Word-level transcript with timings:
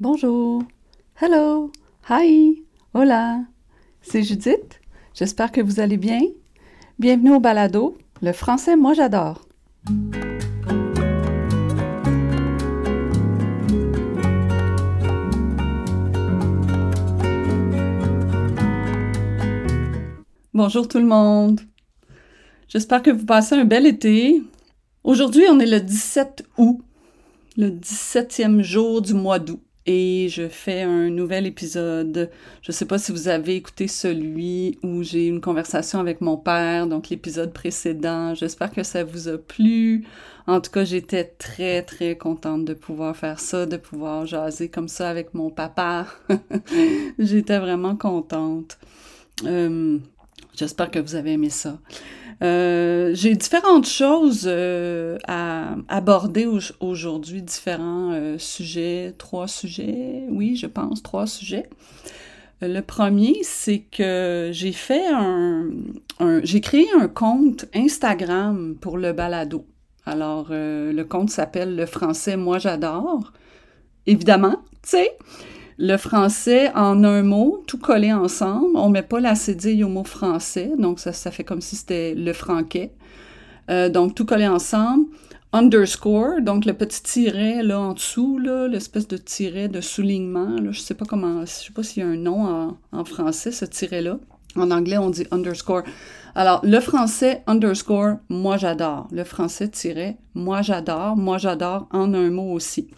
Bonjour. 0.00 0.62
Hello. 1.20 1.70
Hi. 2.08 2.64
Hola. 2.94 3.42
C'est 4.00 4.22
Judith. 4.22 4.80
J'espère 5.12 5.52
que 5.52 5.60
vous 5.60 5.78
allez 5.78 5.98
bien. 5.98 6.22
Bienvenue 6.98 7.34
au 7.34 7.38
balado. 7.38 7.98
Le 8.22 8.32
français, 8.32 8.76
moi 8.76 8.94
j'adore. 8.94 9.46
Bonjour 20.54 20.88
tout 20.88 20.98
le 20.98 21.04
monde. 21.04 21.60
J'espère 22.68 23.02
que 23.02 23.10
vous 23.10 23.26
passez 23.26 23.54
un 23.54 23.66
bel 23.66 23.84
été. 23.84 24.42
Aujourd'hui, 25.04 25.44
on 25.50 25.60
est 25.60 25.66
le 25.66 25.80
17 25.80 26.46
août, 26.56 26.80
le 27.58 27.68
17e 27.68 28.62
jour 28.62 29.02
du 29.02 29.12
mois 29.12 29.38
d'août 29.38 29.60
et 29.86 30.28
je 30.28 30.48
fais 30.48 30.82
un 30.82 31.10
nouvel 31.10 31.46
épisode. 31.46 32.30
Je 32.62 32.70
ne 32.70 32.72
sais 32.72 32.84
pas 32.84 32.98
si 32.98 33.12
vous 33.12 33.28
avez 33.28 33.56
écouté 33.56 33.88
celui 33.88 34.78
où 34.82 35.02
j'ai 35.02 35.26
une 35.26 35.40
conversation 35.40 35.98
avec 35.98 36.20
mon 36.20 36.36
père, 36.36 36.86
donc 36.86 37.08
l'épisode 37.08 37.52
précédent. 37.52 38.34
J'espère 38.34 38.72
que 38.72 38.82
ça 38.82 39.04
vous 39.04 39.28
a 39.28 39.38
plu. 39.38 40.04
En 40.46 40.60
tout 40.60 40.70
cas, 40.70 40.84
j'étais 40.84 41.24
très, 41.24 41.82
très 41.82 42.16
contente 42.16 42.64
de 42.64 42.74
pouvoir 42.74 43.16
faire 43.16 43.40
ça, 43.40 43.66
de 43.66 43.76
pouvoir 43.76 44.26
jaser 44.26 44.68
comme 44.68 44.88
ça 44.88 45.08
avec 45.08 45.32
mon 45.34 45.50
papa. 45.50 46.06
j'étais 47.18 47.58
vraiment 47.58 47.96
contente. 47.96 48.78
Euh, 49.44 49.98
j'espère 50.56 50.90
que 50.90 50.98
vous 50.98 51.14
avez 51.14 51.32
aimé 51.32 51.50
ça. 51.50 51.78
Euh, 52.42 53.10
j'ai 53.12 53.34
différentes 53.34 53.86
choses 53.86 54.44
euh, 54.46 55.18
à 55.28 55.76
aborder 55.88 56.48
aujourd'hui, 56.80 57.42
différents 57.42 58.12
euh, 58.12 58.38
sujets, 58.38 59.14
trois 59.18 59.46
sujets, 59.46 60.24
oui, 60.30 60.56
je 60.56 60.66
pense, 60.66 61.02
trois 61.02 61.26
sujets. 61.26 61.68
Le 62.62 62.80
premier, 62.80 63.36
c'est 63.42 63.80
que 63.80 64.50
j'ai 64.52 64.72
fait 64.72 65.06
un, 65.08 65.70
j'ai 66.42 66.60
créé 66.60 66.86
un 66.98 67.08
compte 67.08 67.64
Instagram 67.74 68.76
pour 68.78 68.98
le 68.98 69.12
balado. 69.14 69.66
Alors, 70.04 70.48
le 70.50 71.02
compte 71.04 71.30
s'appelle 71.30 71.74
Le 71.74 71.86
français, 71.86 72.36
moi 72.36 72.58
j'adore. 72.58 73.32
Évidemment, 74.06 74.56
tu 74.82 74.90
sais. 74.90 75.16
Le 75.82 75.96
français 75.96 76.70
en 76.74 77.04
un 77.04 77.22
mot, 77.22 77.64
tout 77.66 77.78
collé 77.78 78.12
ensemble. 78.12 78.76
On 78.76 78.90
met 78.90 79.00
pas 79.00 79.18
la 79.18 79.34
cédille 79.34 79.82
au 79.82 79.88
mot 79.88 80.04
français, 80.04 80.72
donc 80.76 81.00
ça, 81.00 81.30
fait 81.30 81.42
comme 81.42 81.62
si 81.62 81.74
c'était 81.74 82.14
le 82.14 82.34
franquet. 82.34 82.92
Euh, 83.70 83.88
donc 83.88 84.14
tout 84.14 84.26
collé 84.26 84.46
ensemble. 84.46 85.06
Underscore, 85.54 86.42
donc 86.42 86.66
le 86.66 86.74
petit 86.74 87.02
tiret 87.02 87.62
là 87.62 87.80
en 87.80 87.94
dessous, 87.94 88.36
là, 88.36 88.68
l'espèce 88.68 89.08
de 89.08 89.16
tiret 89.16 89.68
de 89.68 89.80
soulignement. 89.80 90.50
Là, 90.60 90.70
je 90.70 90.80
sais 90.80 90.92
pas 90.92 91.06
comment, 91.06 91.46
je 91.46 91.50
sais 91.50 91.72
pas 91.72 91.82
s'il 91.82 92.02
y 92.02 92.06
a 92.06 92.10
un 92.10 92.16
nom 92.16 92.44
en, 92.44 92.76
en 92.92 93.04
français, 93.06 93.50
ce 93.50 93.64
tiret-là. 93.64 94.18
En 94.56 94.70
anglais, 94.70 94.98
on 94.98 95.08
dit 95.08 95.26
underscore. 95.30 95.84
Alors, 96.34 96.60
le 96.62 96.78
français 96.80 97.42
underscore, 97.46 98.16
moi 98.28 98.58
j'adore. 98.58 99.08
Le 99.12 99.24
français 99.24 99.68
tiret, 99.68 100.18
moi 100.34 100.60
j'adore. 100.60 101.16
Moi 101.16 101.38
j'adore 101.38 101.88
en 101.90 102.12
un 102.12 102.28
mot 102.28 102.52
aussi. 102.52 102.90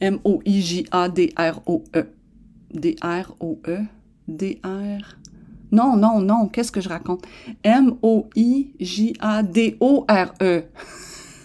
M-O-I-J-A-D-R-O-E. 0.00 0.82
D-R-O-E, 2.72 3.78
D-R. 4.28 5.16
Non, 5.70 5.96
non, 5.96 6.20
non, 6.20 6.48
qu'est-ce 6.48 6.70
que 6.72 6.80
je 6.80 6.88
raconte? 6.88 7.24
M-O-I-J-A-D-O-R-E. 7.64 8.24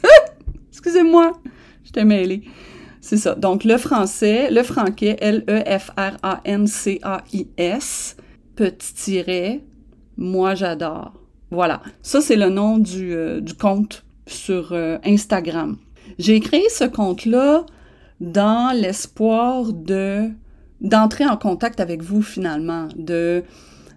Excusez-moi, 0.69 1.33
je 1.85 1.91
t'ai 1.91 2.03
mêlé. 2.03 2.43
C'est 2.99 3.17
ça. 3.17 3.35
Donc, 3.35 3.63
le 3.63 3.77
français, 3.77 4.51
le 4.51 4.63
franquet, 4.63 5.15
L-E-F-R-A-N-C-A-I-S, 5.21 5.77
petit 8.55 8.93
tiret, 8.93 9.63
moi 10.17 10.55
j'adore. 10.55 11.13
Voilà. 11.49 11.81
Ça, 12.01 12.19
c'est 12.19 12.35
le 12.35 12.49
nom 12.49 12.77
du, 12.77 13.13
euh, 13.13 13.39
compte 13.59 14.03
sur 14.25 14.73
euh, 14.73 14.97
Instagram. 15.05 15.77
J'ai 16.19 16.41
créé 16.41 16.67
ce 16.69 16.83
compte-là 16.83 17.65
dans 18.19 18.75
l'espoir 18.75 19.71
de 19.71 20.29
d'entrer 20.81 21.25
en 21.25 21.37
contact 21.37 21.79
avec 21.79 22.01
vous 22.01 22.21
finalement, 22.21 22.87
de, 22.95 23.43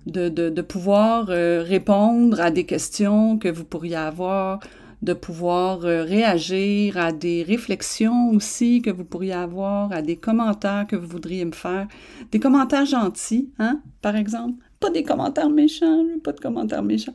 de, 0.06 0.28
de, 0.28 0.62
pouvoir 0.62 1.26
euh, 1.28 1.62
répondre 1.66 2.40
à 2.40 2.50
des 2.50 2.64
questions 2.64 3.38
que 3.38 3.48
vous 3.48 3.64
pourriez 3.64 3.96
avoir, 3.96 4.60
de 5.02 5.12
pouvoir 5.12 5.84
euh, 5.84 6.02
réagir 6.02 6.98
à 6.98 7.12
des 7.12 7.42
réflexions 7.42 8.30
aussi 8.30 8.82
que 8.82 8.90
vous 8.90 9.04
pourriez 9.04 9.32
avoir, 9.32 9.92
à 9.92 10.02
des 10.02 10.16
commentaires 10.16 10.86
que 10.86 10.96
vous 10.96 11.06
voudriez 11.06 11.44
me 11.44 11.52
faire, 11.52 11.86
des 12.32 12.40
commentaires 12.40 12.86
gentils, 12.86 13.50
hein, 13.58 13.80
par 14.02 14.16
exemple, 14.16 14.62
pas 14.78 14.90
des 14.90 15.02
commentaires 15.02 15.50
méchants, 15.50 16.04
pas 16.22 16.32
de 16.32 16.40
commentaires 16.40 16.82
méchants, 16.82 17.14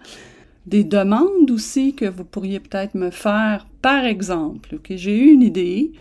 des 0.66 0.84
demandes 0.84 1.52
aussi 1.52 1.94
que 1.94 2.06
vous 2.06 2.24
pourriez 2.24 2.60
peut-être 2.60 2.96
me 2.96 3.12
faire, 3.12 3.68
par 3.82 4.04
exemple, 4.06 4.80
que 4.80 4.98
j'ai 4.98 5.18
eu 5.18 5.32
une 5.32 5.44
idée, 5.44 5.92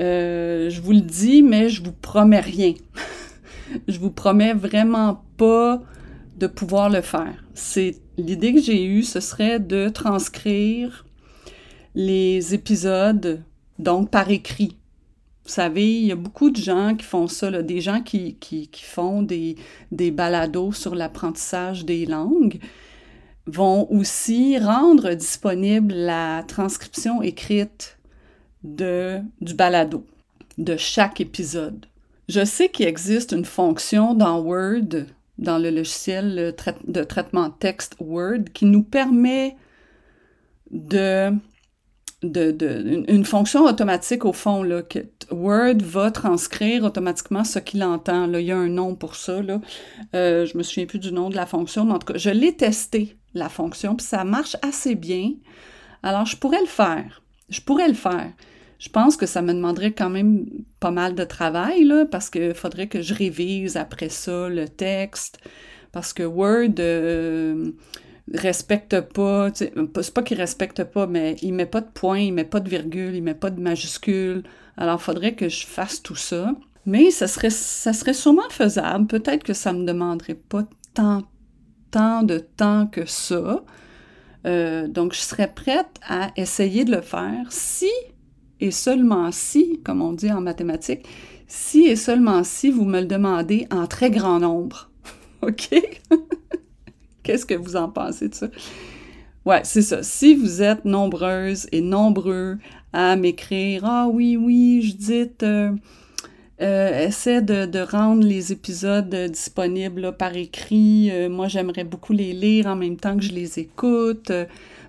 euh, 0.00 0.70
je 0.70 0.80
vous 0.80 0.92
le 0.92 1.02
dis, 1.02 1.42
mais 1.42 1.68
je 1.68 1.82
vous 1.84 1.92
promets 1.92 2.40
rien. 2.40 2.74
je 3.88 3.98
vous 3.98 4.10
promets 4.10 4.54
vraiment 4.54 5.22
pas 5.36 5.82
de 6.36 6.46
pouvoir 6.46 6.88
le 6.88 7.02
faire. 7.02 7.44
C'est 7.54 7.96
l'idée 8.16 8.54
que 8.54 8.60
j'ai 8.60 8.84
eue, 8.84 9.02
ce 9.02 9.20
serait 9.20 9.60
de 9.60 9.88
transcrire 9.90 11.04
les 11.94 12.54
épisodes 12.54 13.42
donc 13.78 14.10
par 14.10 14.30
écrit. 14.30 14.76
Vous 15.44 15.50
savez, 15.50 16.00
il 16.00 16.06
y 16.06 16.12
a 16.12 16.16
beaucoup 16.16 16.50
de 16.50 16.56
gens 16.56 16.94
qui 16.94 17.04
font 17.04 17.26
ça, 17.26 17.50
des 17.62 17.80
gens 17.80 18.02
qui, 18.02 18.36
qui, 18.36 18.68
qui, 18.68 18.84
font 18.84 19.22
des, 19.22 19.56
des 19.90 20.10
balados 20.10 20.72
sur 20.72 20.94
l'apprentissage 20.94 21.84
des 21.84 22.06
langues 22.06 22.58
vont 23.46 23.90
aussi 23.90 24.58
rendre 24.58 25.14
disponible 25.14 25.92
la 25.92 26.44
transcription 26.46 27.20
écrite 27.22 27.98
de, 28.62 29.20
du 29.40 29.54
balado, 29.54 30.06
de 30.58 30.76
chaque 30.76 31.20
épisode. 31.20 31.86
Je 32.28 32.44
sais 32.44 32.68
qu'il 32.68 32.86
existe 32.86 33.32
une 33.32 33.44
fonction 33.44 34.14
dans 34.14 34.40
Word, 34.40 35.06
dans 35.38 35.58
le 35.58 35.70
logiciel 35.70 36.54
de 36.86 37.04
traitement 37.04 37.50
texte 37.50 37.96
Word, 37.98 38.44
qui 38.54 38.66
nous 38.66 38.82
permet 38.82 39.56
de 40.70 41.32
une, 42.22 43.24
fonction 43.24 43.64
automatique 43.64 44.24
au 44.24 44.32
fond, 44.32 44.62
là, 44.62 44.82
que 44.82 44.98
Word 45.30 45.78
va 45.80 46.10
transcrire 46.10 46.84
automatiquement 46.84 47.44
ce 47.44 47.58
qu'il 47.58 47.82
entend. 47.82 48.26
Là, 48.26 48.40
il 48.40 48.46
y 48.46 48.52
a 48.52 48.58
un 48.58 48.68
nom 48.68 48.94
pour 48.94 49.14
ça. 49.16 49.40
Là. 49.42 49.60
Euh, 50.14 50.44
je 50.44 50.56
me 50.58 50.62
souviens 50.62 50.86
plus 50.86 50.98
du 50.98 51.12
nom 51.12 51.30
de 51.30 51.36
la 51.36 51.46
fonction, 51.46 51.84
mais 51.84 51.92
en 51.92 51.98
tout 51.98 52.12
cas, 52.12 52.18
je 52.18 52.30
l'ai 52.30 52.54
testé, 52.54 53.16
la 53.34 53.48
fonction, 53.48 53.94
puis 53.94 54.06
ça 54.06 54.24
marche 54.24 54.56
assez 54.62 54.94
bien. 54.94 55.32
Alors, 56.02 56.26
je 56.26 56.36
pourrais 56.36 56.60
le 56.60 56.66
faire. 56.66 57.22
Je 57.48 57.60
pourrais 57.60 57.88
le 57.88 57.94
faire. 57.94 58.30
Je 58.80 58.88
pense 58.88 59.18
que 59.18 59.26
ça 59.26 59.42
me 59.42 59.52
demanderait 59.52 59.92
quand 59.92 60.08
même 60.08 60.46
pas 60.80 60.90
mal 60.90 61.14
de 61.14 61.24
travail, 61.24 61.84
là, 61.84 62.06
parce 62.06 62.30
qu'il 62.30 62.54
faudrait 62.54 62.88
que 62.88 63.02
je 63.02 63.12
révise 63.12 63.76
après 63.76 64.08
ça 64.08 64.48
le 64.48 64.68
texte, 64.68 65.38
parce 65.92 66.14
que 66.14 66.22
Word 66.22 66.78
euh, 66.78 67.72
respecte 68.32 68.98
pas, 69.00 69.50
c'est 69.54 70.14
pas 70.14 70.22
qu'il 70.22 70.38
respecte 70.38 70.82
pas, 70.84 71.06
mais 71.06 71.36
il 71.42 71.52
met 71.52 71.66
pas 71.66 71.82
de 71.82 71.90
point, 71.92 72.20
il 72.20 72.32
met 72.32 72.44
pas 72.44 72.60
de 72.60 72.70
virgule, 72.70 73.14
il 73.14 73.22
met 73.22 73.34
pas 73.34 73.50
de 73.50 73.60
majuscule. 73.60 74.44
Alors, 74.78 75.02
faudrait 75.02 75.34
que 75.34 75.50
je 75.50 75.66
fasse 75.66 76.02
tout 76.02 76.16
ça. 76.16 76.54
Mais 76.86 77.10
ça 77.10 77.28
serait, 77.28 77.50
ça 77.50 77.92
serait 77.92 78.14
sûrement 78.14 78.48
faisable. 78.48 79.06
Peut-être 79.06 79.44
que 79.44 79.52
ça 79.52 79.74
me 79.74 79.84
demanderait 79.84 80.34
pas 80.34 80.64
tant, 80.94 81.24
tant 81.90 82.22
de 82.22 82.38
temps 82.38 82.86
que 82.86 83.04
ça. 83.04 83.62
Euh, 84.46 84.88
donc, 84.88 85.12
je 85.12 85.20
serais 85.20 85.52
prête 85.52 86.00
à 86.08 86.30
essayer 86.36 86.86
de 86.86 86.92
le 86.92 87.02
faire 87.02 87.44
si 87.50 87.90
et 88.60 88.70
seulement 88.70 89.30
si, 89.32 89.80
comme 89.84 90.02
on 90.02 90.12
dit 90.12 90.30
en 90.30 90.40
mathématiques, 90.40 91.06
si 91.46 91.84
et 91.84 91.96
seulement 91.96 92.44
si 92.44 92.70
vous 92.70 92.84
me 92.84 93.00
le 93.00 93.06
demandez 93.06 93.66
en 93.70 93.86
très 93.86 94.10
grand 94.10 94.38
nombre. 94.38 94.90
OK? 95.42 95.70
Qu'est-ce 97.22 97.46
que 97.46 97.54
vous 97.54 97.76
en 97.76 97.88
pensez 97.88 98.28
de 98.28 98.34
ça? 98.34 98.48
Ouais, 99.44 99.60
c'est 99.64 99.82
ça. 99.82 100.02
Si 100.02 100.34
vous 100.34 100.62
êtes 100.62 100.84
nombreuses 100.84 101.66
et 101.72 101.80
nombreux 101.80 102.58
à 102.92 103.16
m'écrire 103.16 103.84
Ah 103.84 104.08
oui, 104.08 104.36
oui, 104.36 104.82
Judith, 104.82 105.42
euh, 105.42 105.70
euh, 106.60 107.06
essaie 107.06 107.40
de, 107.42 107.80
rendre 107.80 108.24
les 108.24 108.52
épisodes 108.52 109.14
disponibles 109.30 110.16
par 110.16 110.36
écrit. 110.36 111.10
Euh, 111.10 111.28
moi, 111.28 111.48
j'aimerais 111.48 111.84
beaucoup 111.84 112.12
les 112.12 112.32
lire 112.32 112.66
en 112.66 112.76
même 112.76 112.96
temps 112.96 113.16
que 113.16 113.22
je 113.22 113.32
les 113.32 113.58
écoute 113.58 114.30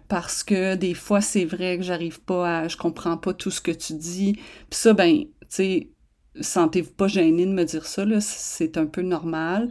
parce 0.07 0.43
que 0.43 0.75
des 0.75 0.93
fois, 0.93 1.21
c'est 1.21 1.45
vrai 1.45 1.77
que 1.77 1.83
j'arrive 1.83 2.19
pas 2.19 2.59
à, 2.59 2.67
je 2.67 2.75
comprends 2.75 3.15
pas 3.15 3.33
tout 3.33 3.51
ce 3.51 3.61
que 3.61 3.71
tu 3.71 3.93
dis. 3.93 4.33
Puis 4.33 4.79
ça, 4.79 4.93
ben, 4.93 5.19
tu 5.19 5.27
sais, 5.47 5.87
sentez-vous 6.41 6.91
pas 6.91 7.07
gêné 7.07 7.45
de 7.45 7.51
me 7.51 7.63
dire 7.63 7.85
ça, 7.85 8.03
c'est 8.19 8.77
un 8.77 8.85
peu 8.85 9.01
normal. 9.01 9.69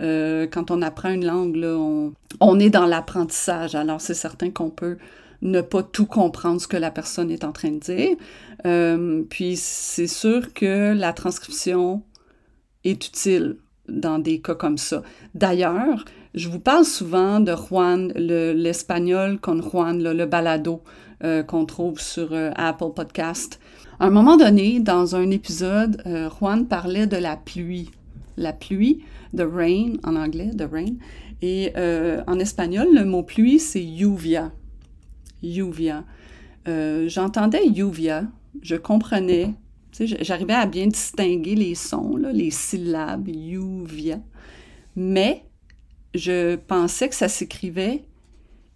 Euh, 0.00 0.46
quand 0.50 0.70
on 0.70 0.80
apprend 0.80 1.10
une 1.10 1.26
langue, 1.26 1.56
là, 1.56 1.76
on, 1.76 2.14
on 2.40 2.58
est 2.58 2.70
dans 2.70 2.86
l'apprentissage. 2.86 3.74
Alors, 3.74 4.00
c'est 4.00 4.14
certain 4.14 4.50
qu'on 4.50 4.70
peut 4.70 4.96
ne 5.42 5.60
pas 5.60 5.82
tout 5.82 6.06
comprendre 6.06 6.60
ce 6.60 6.68
que 6.68 6.76
la 6.76 6.90
personne 6.90 7.30
est 7.30 7.44
en 7.44 7.52
train 7.52 7.72
de 7.72 7.80
dire. 7.80 8.16
Euh, 8.64 9.22
puis 9.28 9.56
c'est 9.56 10.06
sûr 10.06 10.54
que 10.54 10.94
la 10.94 11.12
transcription 11.12 12.02
est 12.84 13.06
utile 13.06 13.56
dans 13.88 14.20
des 14.20 14.40
cas 14.40 14.54
comme 14.54 14.78
ça. 14.78 15.02
D'ailleurs, 15.34 16.04
je 16.34 16.48
vous 16.48 16.60
parle 16.60 16.84
souvent 16.84 17.40
de 17.40 17.52
Juan, 17.54 18.12
l'espagnol 18.14 19.38
con 19.40 19.60
Juan, 19.60 20.02
le 20.02 20.26
balado 20.26 20.80
euh, 21.24 21.42
qu'on 21.42 21.66
trouve 21.66 22.00
sur 22.00 22.32
euh, 22.32 22.52
Apple 22.54 22.92
Podcast. 22.94 23.58
À 23.98 24.06
un 24.06 24.10
moment 24.10 24.36
donné, 24.36 24.80
dans 24.80 25.14
un 25.14 25.30
épisode, 25.30 26.02
Juan 26.38 26.66
parlait 26.66 27.06
de 27.06 27.16
la 27.16 27.36
pluie. 27.36 27.90
La 28.36 28.52
pluie, 28.52 29.04
the 29.36 29.42
rain 29.42 29.94
en 30.02 30.16
anglais, 30.16 30.50
the 30.56 30.66
rain. 30.70 30.94
Et 31.40 31.72
en 32.26 32.38
espagnol, 32.40 32.88
le 32.92 33.04
mot 33.04 33.22
pluie, 33.22 33.60
c'est 33.60 33.82
lluvia. 33.82 34.50
Lluvia. 35.42 36.04
J'entendais 36.66 37.66
lluvia, 37.66 38.24
je 38.62 38.76
comprenais, 38.76 39.54
j'arrivais 39.98 40.54
à 40.54 40.66
bien 40.66 40.86
distinguer 40.86 41.54
les 41.54 41.74
sons, 41.74 42.16
les 42.16 42.50
syllabes, 42.50 43.28
Yuvia, 43.28 44.20
mais 44.94 45.44
je 46.14 46.56
pensais 46.56 47.08
que 47.08 47.14
ça 47.14 47.28
s'écrivait 47.28 48.04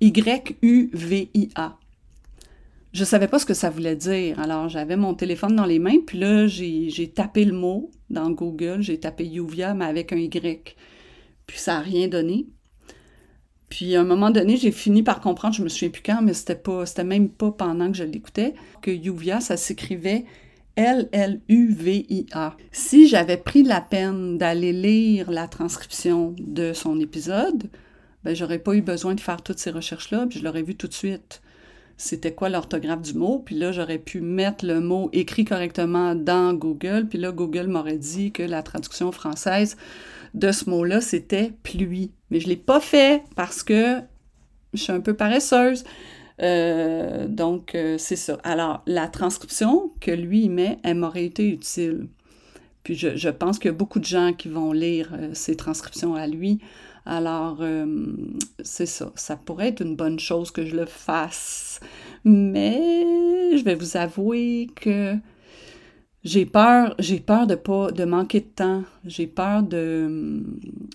Y-U-V-I-A. 0.00 1.78
Je 2.92 3.00
ne 3.00 3.06
savais 3.06 3.28
pas 3.28 3.38
ce 3.38 3.46
que 3.46 3.54
ça 3.54 3.70
voulait 3.70 3.96
dire. 3.96 4.40
Alors, 4.40 4.68
j'avais 4.68 4.96
mon 4.96 5.14
téléphone 5.14 5.54
dans 5.54 5.66
les 5.66 5.78
mains, 5.78 6.00
puis 6.06 6.18
là, 6.18 6.46
j'ai 6.46 7.12
tapé 7.14 7.44
le 7.44 7.52
mot 7.52 7.90
dans 8.10 8.30
Google, 8.30 8.80
j'ai 8.80 8.98
tapé 8.98 9.26
Yuvia, 9.26 9.74
mais 9.74 9.84
avec 9.84 10.12
un 10.12 10.16
Y. 10.16 10.76
Puis 11.46 11.58
ça 11.58 11.74
n'a 11.74 11.80
rien 11.80 12.08
donné. 12.08 12.46
Puis 13.68 13.96
à 13.96 14.00
un 14.00 14.04
moment 14.04 14.30
donné, 14.30 14.56
j'ai 14.56 14.70
fini 14.70 15.02
par 15.02 15.20
comprendre, 15.20 15.54
je 15.54 15.62
me 15.62 15.68
souviens 15.68 15.90
plus 15.90 16.02
quand, 16.02 16.22
mais 16.22 16.34
c'était 16.34 16.54
pas, 16.54 16.86
c'était 16.86 17.04
même 17.04 17.28
pas 17.28 17.50
pendant 17.50 17.90
que 17.90 17.96
je 17.96 18.04
l'écoutais, 18.04 18.54
que 18.80 18.90
Yuvia, 18.90 19.40
ça 19.40 19.56
s'écrivait 19.56 20.24
L-L-U-V-I-A. 20.76 22.56
Si 22.70 23.08
j'avais 23.08 23.38
pris 23.38 23.62
la 23.62 23.80
peine 23.80 24.38
d'aller 24.38 24.72
lire 24.72 25.30
la 25.30 25.48
transcription 25.48 26.34
de 26.38 26.72
son 26.72 27.00
épisode, 27.00 27.64
ben 28.24 28.36
j'aurais 28.36 28.58
pas 28.58 28.74
eu 28.74 28.82
besoin 28.82 29.14
de 29.14 29.20
faire 29.20 29.42
toutes 29.42 29.58
ces 29.58 29.70
recherches-là, 29.70 30.26
puis 30.28 30.38
je 30.38 30.44
l'aurais 30.44 30.62
vu 30.62 30.74
tout 30.74 30.88
de 30.88 30.92
suite. 30.92 31.40
C'était 31.96 32.34
quoi 32.34 32.48
l'orthographe 32.48 33.00
du 33.00 33.14
mot, 33.14 33.42
puis 33.44 33.54
là 33.54 33.72
j'aurais 33.72 33.98
pu 33.98 34.20
mettre 34.20 34.66
le 34.66 34.80
mot 34.80 35.08
écrit 35.12 35.44
correctement 35.44 36.14
dans 36.14 36.52
Google, 36.52 37.06
puis 37.08 37.18
là 37.18 37.32
Google 37.32 37.68
m'aurait 37.68 37.98
dit 37.98 38.32
que 38.32 38.42
la 38.42 38.62
traduction 38.62 39.12
française 39.12 39.76
de 40.34 40.52
ce 40.52 40.68
mot-là, 40.68 41.00
c'était 41.00 41.52
pluie. 41.62 42.12
Mais 42.30 42.40
je 42.40 42.44
ne 42.44 42.50
l'ai 42.50 42.56
pas 42.56 42.80
fait 42.80 43.24
parce 43.34 43.62
que 43.62 44.00
je 44.74 44.82
suis 44.82 44.92
un 44.92 45.00
peu 45.00 45.14
paresseuse. 45.14 45.84
Euh, 46.42 47.26
donc, 47.26 47.74
euh, 47.74 47.96
c'est 47.98 48.16
ça. 48.16 48.38
Alors, 48.44 48.82
la 48.86 49.08
transcription 49.08 49.90
que 50.00 50.10
lui 50.10 50.48
met, 50.48 50.78
elle 50.84 50.96
m'aurait 50.96 51.24
été 51.24 51.48
utile. 51.48 52.08
Puis 52.82 52.94
je, 52.94 53.28
pense 53.30 53.58
qu'il 53.58 53.70
y 53.70 53.74
a 53.74 53.76
beaucoup 53.76 53.98
de 53.98 54.04
gens 54.04 54.32
qui 54.32 54.48
vont 54.48 54.72
lire 54.72 55.10
euh, 55.14 55.30
ces 55.32 55.56
transcriptions 55.56 56.14
à 56.14 56.26
lui. 56.26 56.60
Alors, 57.06 57.62
c'est 58.62 58.86
ça. 58.86 59.12
Ça 59.14 59.36
pourrait 59.36 59.68
être 59.68 59.80
une 59.80 59.96
bonne 59.96 60.18
chose 60.18 60.50
que 60.50 60.66
je 60.66 60.76
le 60.76 60.86
fasse. 60.86 61.80
Mais 62.24 63.56
je 63.56 63.62
vais 63.64 63.76
vous 63.76 63.96
avouer 63.96 64.68
que 64.74 65.16
j'ai 66.24 66.44
peur, 66.44 66.96
j'ai 66.98 67.20
peur 67.20 67.46
de 67.46 67.54
pas 67.54 67.88
manquer 68.04 68.40
de 68.40 68.46
temps. 68.46 68.82
J'ai 69.04 69.28
peur 69.28 69.62
de 69.62 70.42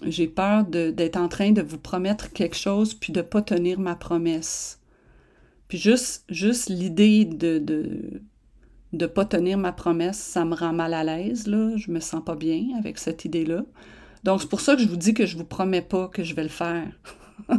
j'ai 0.03 0.27
peur 0.27 0.65
d'être 0.65 1.15
en 1.17 1.29
train 1.29 1.51
de 1.53 1.61
vous 1.61 1.77
promettre 1.77 2.33
quelque 2.33 2.57
chose 2.57 2.93
puis 2.93 3.13
de 3.13 3.21
pas 3.21 3.41
tenir 3.41 3.79
ma 3.79 3.95
promesse. 3.95 4.81
Puis 5.69 5.77
juste 5.77 6.25
juste 6.29 6.69
l'idée 6.69 7.23
de, 7.25 7.59
de 7.59 8.21
de 8.93 9.05
pas 9.05 9.23
tenir 9.23 9.57
ma 9.57 9.71
promesse, 9.71 10.17
ça 10.19 10.43
me 10.43 10.53
rend 10.53 10.73
mal 10.73 10.93
à 10.93 11.03
l'aise 11.05 11.47
là, 11.47 11.77
je 11.77 11.91
me 11.91 12.01
sens 12.01 12.21
pas 12.25 12.35
bien 12.35 12.77
avec 12.77 12.97
cette 12.97 13.23
idée-là. 13.23 13.63
Donc 14.23 14.41
c'est 14.41 14.49
pour 14.49 14.61
ça 14.61 14.75
que 14.75 14.81
je 14.81 14.87
vous 14.87 14.97
dis 14.97 15.13
que 15.13 15.25
je 15.25 15.37
vous 15.37 15.45
promets 15.45 15.81
pas 15.81 16.07
que 16.07 16.23
je 16.23 16.35
vais 16.35 16.43
le 16.43 16.49
faire. 16.49 16.87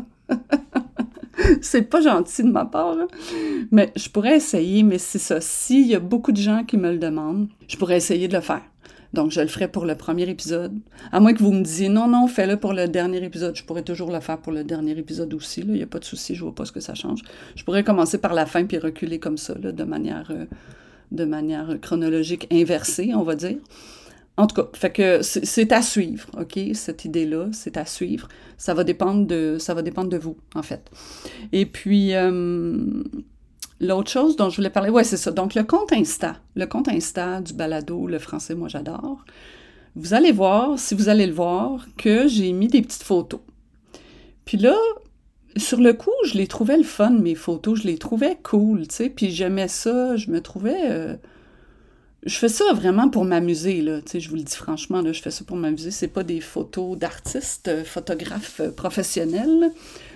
c'est 1.61 1.83
pas 1.83 2.01
gentil 2.01 2.43
de 2.43 2.51
ma 2.51 2.65
part, 2.65 2.97
mais 3.71 3.93
je 3.97 4.09
pourrais 4.09 4.37
essayer, 4.37 4.83
mais 4.83 4.99
c'est 4.99 5.19
ça. 5.19 5.41
S'il 5.41 5.87
y 5.87 5.95
a 5.95 6.01
beaucoup 6.01 6.33
de 6.33 6.41
gens 6.41 6.65
qui 6.65 6.77
me 6.77 6.91
le 6.93 6.99
demandent, 6.99 7.49
je 7.69 7.77
pourrais 7.77 7.97
essayer 7.97 8.29
de 8.29 8.35
le 8.35 8.41
faire. 8.41 8.63
Donc, 9.13 9.31
je 9.31 9.41
le 9.41 9.47
ferai 9.47 9.69
pour 9.69 9.85
le 9.85 9.95
premier 9.95 10.29
épisode. 10.29 10.75
À 11.11 11.21
moins 11.21 11.35
que 11.35 11.43
vous 11.43 11.53
me 11.53 11.63
disiez 11.63 11.91
non, 11.91 12.09
non, 12.09 12.27
fais-le 12.27 12.57
pour 12.57 12.73
le 12.73 12.89
dernier 12.89 13.23
épisode. 13.23 13.55
Je 13.55 13.63
pourrais 13.63 13.83
toujours 13.83 14.11
le 14.11 14.21
faire 14.21 14.39
pour 14.39 14.53
le 14.53 14.65
dernier 14.65 14.97
épisode 14.97 15.35
aussi. 15.35 15.61
Il 15.61 15.73
n'y 15.73 15.83
a 15.83 15.87
pas 15.87 15.99
de 15.99 16.05
souci, 16.05 16.35
je 16.35 16.43
vois 16.43 16.55
pas 16.55 16.65
ce 16.65 16.73
que 16.73 16.81
ça 16.81 16.95
change. 16.95 17.21
Je 17.55 17.63
pourrais 17.63 17.85
commencer 17.85 18.17
par 18.17 18.33
la 18.33 18.47
fin 18.47 18.65
puis 18.65 18.79
reculer 18.79 19.19
comme 19.19 19.37
ça, 19.37 19.55
de 19.55 19.85
manière, 19.85 20.31
euh, 20.31 20.47
de 21.11 21.25
manière 21.27 21.79
chronologique 21.83 22.49
inversée, 22.51 23.13
on 23.15 23.23
va 23.23 23.37
dire. 23.37 23.59
En 24.39 24.47
tout 24.47 24.57
cas, 24.57 24.69
fait 24.73 24.91
que 24.91 25.21
c'est 25.23 25.73
à 25.73 25.83
suivre, 25.83 26.27
OK? 26.41 26.59
Cette 26.73 27.05
idée-là, 27.05 27.49
c'est 27.53 27.77
à 27.77 27.85
suivre. 27.85 28.29
Ça 28.57 28.73
va 28.73 28.83
dépendre 28.83 29.27
de, 29.27 29.57
ça 29.59 29.75
va 29.75 29.83
dépendre 29.83 30.09
de 30.09 30.17
vous, 30.17 30.39
en 30.55 30.63
fait. 30.63 30.91
Et 31.53 31.67
puis, 31.67 32.15
euh, 32.15 33.03
l'autre 33.79 34.11
chose 34.11 34.37
dont 34.37 34.49
je 34.49 34.57
voulais 34.57 34.71
parler, 34.71 34.89
ouais, 34.89 35.05
c'est 35.05 35.19
ça. 35.19 35.33
Donc, 35.33 35.55
le 35.55 35.65
compte 35.65 35.93
Insta, 35.93 36.37
le 36.55 36.67
compte 36.67 36.89
Insta 36.89 37.43
du 37.43 37.53
balado 37.53 38.07
Le 38.07 38.19
français, 38.19 38.55
moi, 38.55 38.69
j'adore. 38.69 39.23
Vous 39.97 40.15
allez 40.15 40.33
voir, 40.33 40.79
si 40.79 40.95
vous 40.95 41.11
allez 41.11 41.27
le 41.27 41.35
voir, 41.35 41.87
que 41.99 42.27
j'ai 42.27 42.53
mis 42.53 42.69
des 42.69 42.81
petites 42.81 43.03
photos. 43.03 43.41
Puis 44.47 44.57
là, 44.57 44.77
sur 45.59 45.79
le 45.79 45.93
coup, 45.93 46.11
je 46.25 46.39
les 46.39 46.47
trouvais 46.47 46.79
le 46.79 46.85
fun, 46.85 47.11
mes 47.11 47.35
photos. 47.35 47.83
Je 47.83 47.87
les 47.87 47.99
trouvais 47.99 48.39
cool, 48.43 48.89
tu 48.89 48.95
sais. 48.95 49.11
Puis 49.11 49.31
j'aimais 49.31 49.69
ça. 49.69 50.17
Je 50.17 50.31
me 50.31 50.41
trouvais... 50.41 50.91
Euh, 50.91 51.17
je 52.25 52.37
fais 52.37 52.49
ça 52.49 52.73
vraiment 52.73 53.09
pour 53.09 53.25
m'amuser, 53.25 53.81
là. 53.81 54.01
Tu 54.01 54.13
sais, 54.13 54.21
je 54.21 54.31
vous 54.31 54.37
le 54.37 54.43
dis 54.43 54.55
franchement, 54.55 55.03
là, 55.03 55.13
je 55.13 55.21
fais 55.21 55.33
ça 55.33 55.45
pour 55.45 55.57
m'amuser. 55.57 55.91
C'est 55.91 56.09
pas 56.09 56.23
des 56.23 56.41
photos 56.41 56.97
d'artistes, 56.97 57.67
euh, 57.67 57.85
photographes 57.85 58.61
euh, 58.61 58.71
professionnels, 58.71 59.73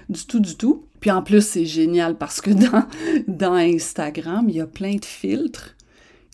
du 0.09 0.25
tout, 0.25 0.39
du 0.39 0.57
tout. 0.57 0.85
Puis 1.01 1.11
en 1.11 1.23
plus, 1.23 1.45
c'est 1.45 1.67
génial 1.67 2.17
parce 2.17 2.41
que 2.41 2.51
dans, 3.27 3.55
Instagram, 3.55 4.49
il 4.49 4.57
y 4.57 4.61
a 4.61 4.69
plein 4.69 4.95
de 4.95 5.05
filtres 5.05 5.75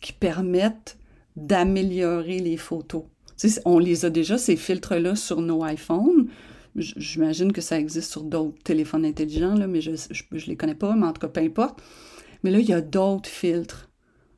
qui 0.03 0.13
permettent 0.13 0.99
d'améliorer 1.37 2.39
les 2.39 2.59
photos. 2.59 3.05
Tu 3.39 3.49
sais, 3.49 3.63
on 3.65 3.79
les 3.79 4.05
a 4.05 4.11
déjà, 4.11 4.37
ces 4.37 4.57
filtres-là, 4.57 5.17
sur 5.17 5.41
nos 5.41 5.65
iPhones. 5.65 6.29
J'imagine 6.77 7.51
que 7.51 7.63
ça 7.63 7.79
existe 7.79 8.11
sur 8.11 8.25
d'autres 8.25 8.63
téléphones 8.63 9.07
intelligents, 9.07 9.55
là, 9.55 9.67
mais 9.67 9.81
je 9.81 9.91
ne 9.91 10.41
les 10.47 10.57
connais 10.57 10.75
pas, 10.75 10.95
mais 10.95 11.07
en 11.07 11.13
tout 11.15 11.21
cas, 11.21 11.29
peu 11.29 11.41
importe. 11.41 11.81
Mais 12.43 12.51
là, 12.51 12.59
il 12.59 12.69
y 12.69 12.75
a 12.75 12.83
d'autres 12.83 13.29
filtres 13.29 13.89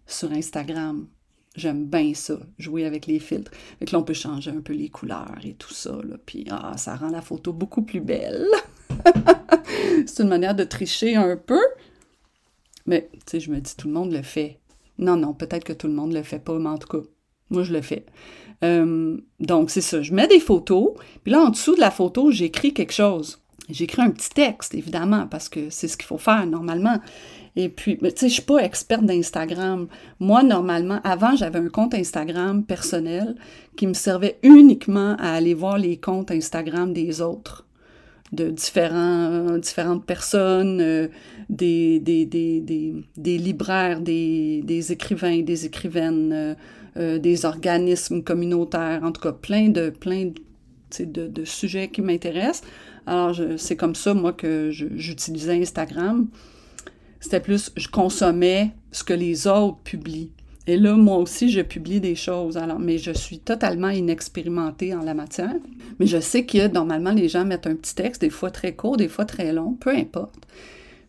sur 0.07 0.31
Instagram 0.31 1.07
J'aime 1.55 1.87
bien 1.87 2.15
ça, 2.15 2.39
jouer 2.59 2.85
avec 2.85 3.07
les 3.07 3.21
filtres. 3.21 3.53
Là, 3.81 3.99
on 3.99 4.03
peut 4.03 4.13
changer 4.13 4.51
un 4.51 4.61
peu 4.61 4.73
les 4.73 4.89
couleurs 4.89 5.39
et 5.45 5.55
tout 5.55 5.73
ça. 5.73 5.93
Là. 6.03 6.17
Puis 6.27 6.47
ah, 6.51 6.77
ça 6.77 6.97
rend 6.97 7.11
la 7.11 7.23
photo 7.23 7.53
beaucoup 7.53 7.83
plus 7.83 8.01
belle. 8.01 8.47
c'est 10.07 10.23
une 10.23 10.29
manière 10.29 10.57
de 10.57 10.65
tricher 10.65 11.15
un 11.15 11.37
peu. 11.37 11.61
Mais, 12.87 13.09
tu 13.13 13.21
sais, 13.27 13.41
je 13.41 13.51
me 13.51 13.61
dis, 13.61 13.77
tout 13.77 13.87
le 13.87 13.95
monde 13.95 14.13
le 14.13 14.23
fait. 14.23 14.59
Non, 14.99 15.17
non, 15.17 15.33
peut-être 15.33 15.65
que 15.65 15.73
tout 15.73 15.87
le 15.87 15.95
monde 15.95 16.13
le 16.13 16.23
fait 16.23 16.39
pas, 16.39 16.59
mais 16.59 16.69
en 16.69 16.79
tout 16.79 16.89
cas, 16.89 17.07
moi, 17.51 17.63
je 17.63 17.73
le 17.73 17.83
fais. 17.83 18.05
Euh, 18.63 19.17
donc, 19.41 19.71
c'est 19.71 19.81
ça. 19.81 20.03
Je 20.03 20.13
mets 20.13 20.29
des 20.29 20.41
photos. 20.41 20.95
Puis 21.23 21.33
là, 21.33 21.41
en 21.41 21.51
dessous 21.51 21.77
de 21.77 21.81
la 21.81 21.91
photo, 21.91 22.31
j'écris 22.31 22.75
quelque 22.75 22.93
chose. 22.93 23.41
J'écris 23.69 24.03
un 24.03 24.11
petit 24.11 24.31
texte, 24.31 24.75
évidemment, 24.75 25.27
parce 25.27 25.49
que 25.49 25.71
c'est 25.71 25.89
ce 25.89 25.97
qu'il 25.97 26.07
faut 26.07 26.19
faire 26.19 26.47
normalement. 26.47 27.01
Et 27.57 27.69
puis, 27.69 27.99
tu 27.99 28.11
sais, 28.17 28.29
je 28.29 28.35
suis 28.35 28.43
pas 28.43 28.59
experte 28.59 29.05
d'Instagram. 29.05 29.87
Moi, 30.19 30.43
normalement, 30.43 31.01
avant, 31.05 31.37
j'avais 31.37 31.61
un 31.61 31.69
compte 31.69 31.95
Instagram 31.95 32.65
personnel 32.65 33.37
qui 33.77 33.87
me 33.87 33.95
servait 33.95 34.39
uniquement 34.43 35.15
à 35.19 35.35
aller 35.35 35.55
voir 35.55 35.79
les 35.79 35.97
comptes 35.97 36.33
Instagram 36.33 36.93
des 36.93 37.21
autres, 37.21 37.65
de 38.33 38.51
différents, 38.51 39.59
différentes 39.59 40.05
personnes, 40.05 40.81
euh, 40.81 41.09
des, 41.49 42.01
des, 42.01 42.27
des, 42.27 42.61
des, 43.17 43.39
libraires, 43.39 44.01
des, 44.01 44.87
écrivains, 44.91 45.43
des 45.43 45.67
écrivaines, 45.67 46.33
euh, 46.33 46.55
euh, 46.97 47.19
des 47.19 47.45
organismes 47.45 48.23
communautaires, 48.23 49.01
en 49.05 49.13
tout 49.13 49.21
cas, 49.21 49.33
plein 49.33 49.69
de, 49.69 49.91
plein 49.91 50.33
de, 50.99 51.05
de, 51.05 51.29
de 51.29 51.45
sujets 51.45 51.87
qui 51.89 52.03
m'intéressent. 52.03 52.63
Alors, 53.07 53.39
c'est 53.59 53.77
comme 53.77 53.95
ça, 53.95 54.13
moi, 54.13 54.33
que 54.33 54.71
j'utilisais 54.71 55.61
Instagram. 55.61 56.27
C'était 57.25 57.41
plus, 57.41 57.73
je 57.75 57.89
consommais 57.89 58.73
ce 58.93 59.03
que 59.03 59.15
les 59.15 59.47
autres 59.47 59.79
publient. 59.79 60.31
Et 60.67 60.77
là, 60.77 60.95
moi 60.95 61.17
aussi, 61.17 61.49
je 61.49 61.63
publie 61.63 61.99
des 61.99 62.17
choses. 62.17 62.59
Alors, 62.59 62.79
mais 62.79 62.99
je 62.99 63.13
suis 63.13 63.39
totalement 63.39 63.89
inexpérimentée 63.89 64.95
en 64.95 65.01
la 65.01 65.15
matière. 65.15 65.55
Mais 65.99 66.05
je 66.05 66.21
sais 66.21 66.45
que 66.45 66.69
normalement, 66.69 67.13
les 67.13 67.31
gens 67.31 67.47
mettent 67.47 67.67
un 67.67 67.77
petit 67.77 67.95
texte, 67.95 68.21
des 68.21 68.29
fois 68.29 68.51
très 68.51 68.75
court, 68.75 68.99
des 68.99 69.09
fois 69.09 69.25
très 69.25 69.55
long, 69.55 69.73
peu 69.73 69.89
importe. 69.89 70.35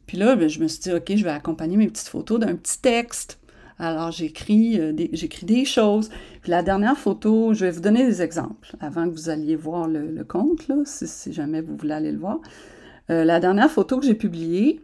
Puis 0.08 0.16
là, 0.16 0.38
ben, 0.38 0.48
je 0.48 0.62
me 0.62 0.70
suis 0.70 0.80
dit, 0.80 0.94
OK, 0.94 1.12
je 1.14 1.24
vais 1.26 1.32
accompagner 1.32 1.76
mes 1.76 1.88
petites 1.88 2.08
photos 2.08 2.40
d'un 2.40 2.56
petit 2.56 2.80
texte. 2.80 3.38
Alors, 3.78 4.12
j'écris 4.12 4.80
euh, 4.80 4.94
des, 4.94 5.10
des 5.10 5.66
choses. 5.66 6.10
Puis 6.44 6.52
la 6.52 6.64
dernière 6.64 6.98
photo, 6.98 7.54
je 7.54 7.66
vais 7.66 7.72
vous 7.72 7.82
donner 7.82 8.06
des 8.06 8.22
exemples 8.22 8.78
avant 8.80 9.04
que 9.04 9.14
vous 9.14 9.30
alliez 9.30 9.58
voir 9.58 9.90
le, 9.90 10.24
compte, 10.24 10.70
là, 10.70 10.76
si, 10.86 11.34
jamais 11.34 11.60
vous 11.60 11.76
voulez 11.76 11.94
aller 11.94 12.14
le 12.14 12.20
voir. 12.20 12.40
Euh, 13.10 13.26
la 13.26 13.42
dernière 13.42 13.70
photo 13.70 14.00
que 14.00 14.06
j'ai 14.06 14.16
publiée, 14.16 14.82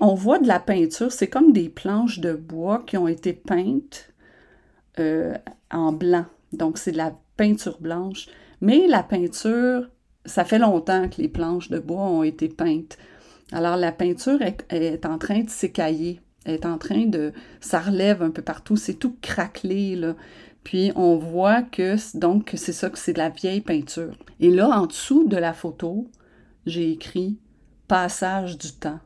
on 0.00 0.14
voit 0.14 0.38
de 0.38 0.48
la 0.48 0.60
peinture, 0.60 1.12
c'est 1.12 1.28
comme 1.28 1.52
des 1.52 1.68
planches 1.68 2.20
de 2.20 2.32
bois 2.32 2.82
qui 2.86 2.96
ont 2.96 3.08
été 3.08 3.32
peintes 3.32 4.12
euh, 4.98 5.34
en 5.70 5.92
blanc. 5.92 6.26
Donc, 6.52 6.78
c'est 6.78 6.92
de 6.92 6.96
la 6.96 7.16
peinture 7.36 7.80
blanche. 7.80 8.28
Mais 8.60 8.86
la 8.86 9.02
peinture, 9.02 9.90
ça 10.24 10.44
fait 10.44 10.58
longtemps 10.58 11.08
que 11.08 11.20
les 11.20 11.28
planches 11.28 11.70
de 11.70 11.78
bois 11.78 12.02
ont 12.02 12.22
été 12.22 12.48
peintes. 12.48 12.96
Alors, 13.52 13.76
la 13.76 13.92
peinture 13.92 14.40
est, 14.42 15.06
en 15.06 15.18
train 15.18 15.40
de 15.40 15.50
s'écailler, 15.50 16.20
est 16.46 16.66
en 16.66 16.78
train 16.78 17.06
de... 17.06 17.32
Ça 17.60 17.80
relève 17.80 18.22
un 18.22 18.30
peu 18.30 18.42
partout, 18.42 18.76
c'est 18.76 18.94
tout 18.94 19.16
craquelé, 19.20 19.96
là. 19.96 20.14
Puis 20.64 20.92
on 20.96 21.16
voit 21.16 21.62
que 21.62 21.96
donc 22.18 22.52
c'est 22.56 22.72
ça 22.72 22.88
que 22.88 22.98
c'est 22.98 23.12
de 23.12 23.18
la 23.18 23.28
vieille 23.28 23.60
peinture. 23.60 24.16
Et 24.40 24.50
là, 24.50 24.70
en 24.70 24.86
dessous 24.86 25.28
de 25.28 25.36
la 25.36 25.52
photo, 25.52 26.08
j'ai 26.64 26.90
écrit 26.90 27.38
Passage 27.86 28.56
du 28.56 28.72
temps. 28.72 28.98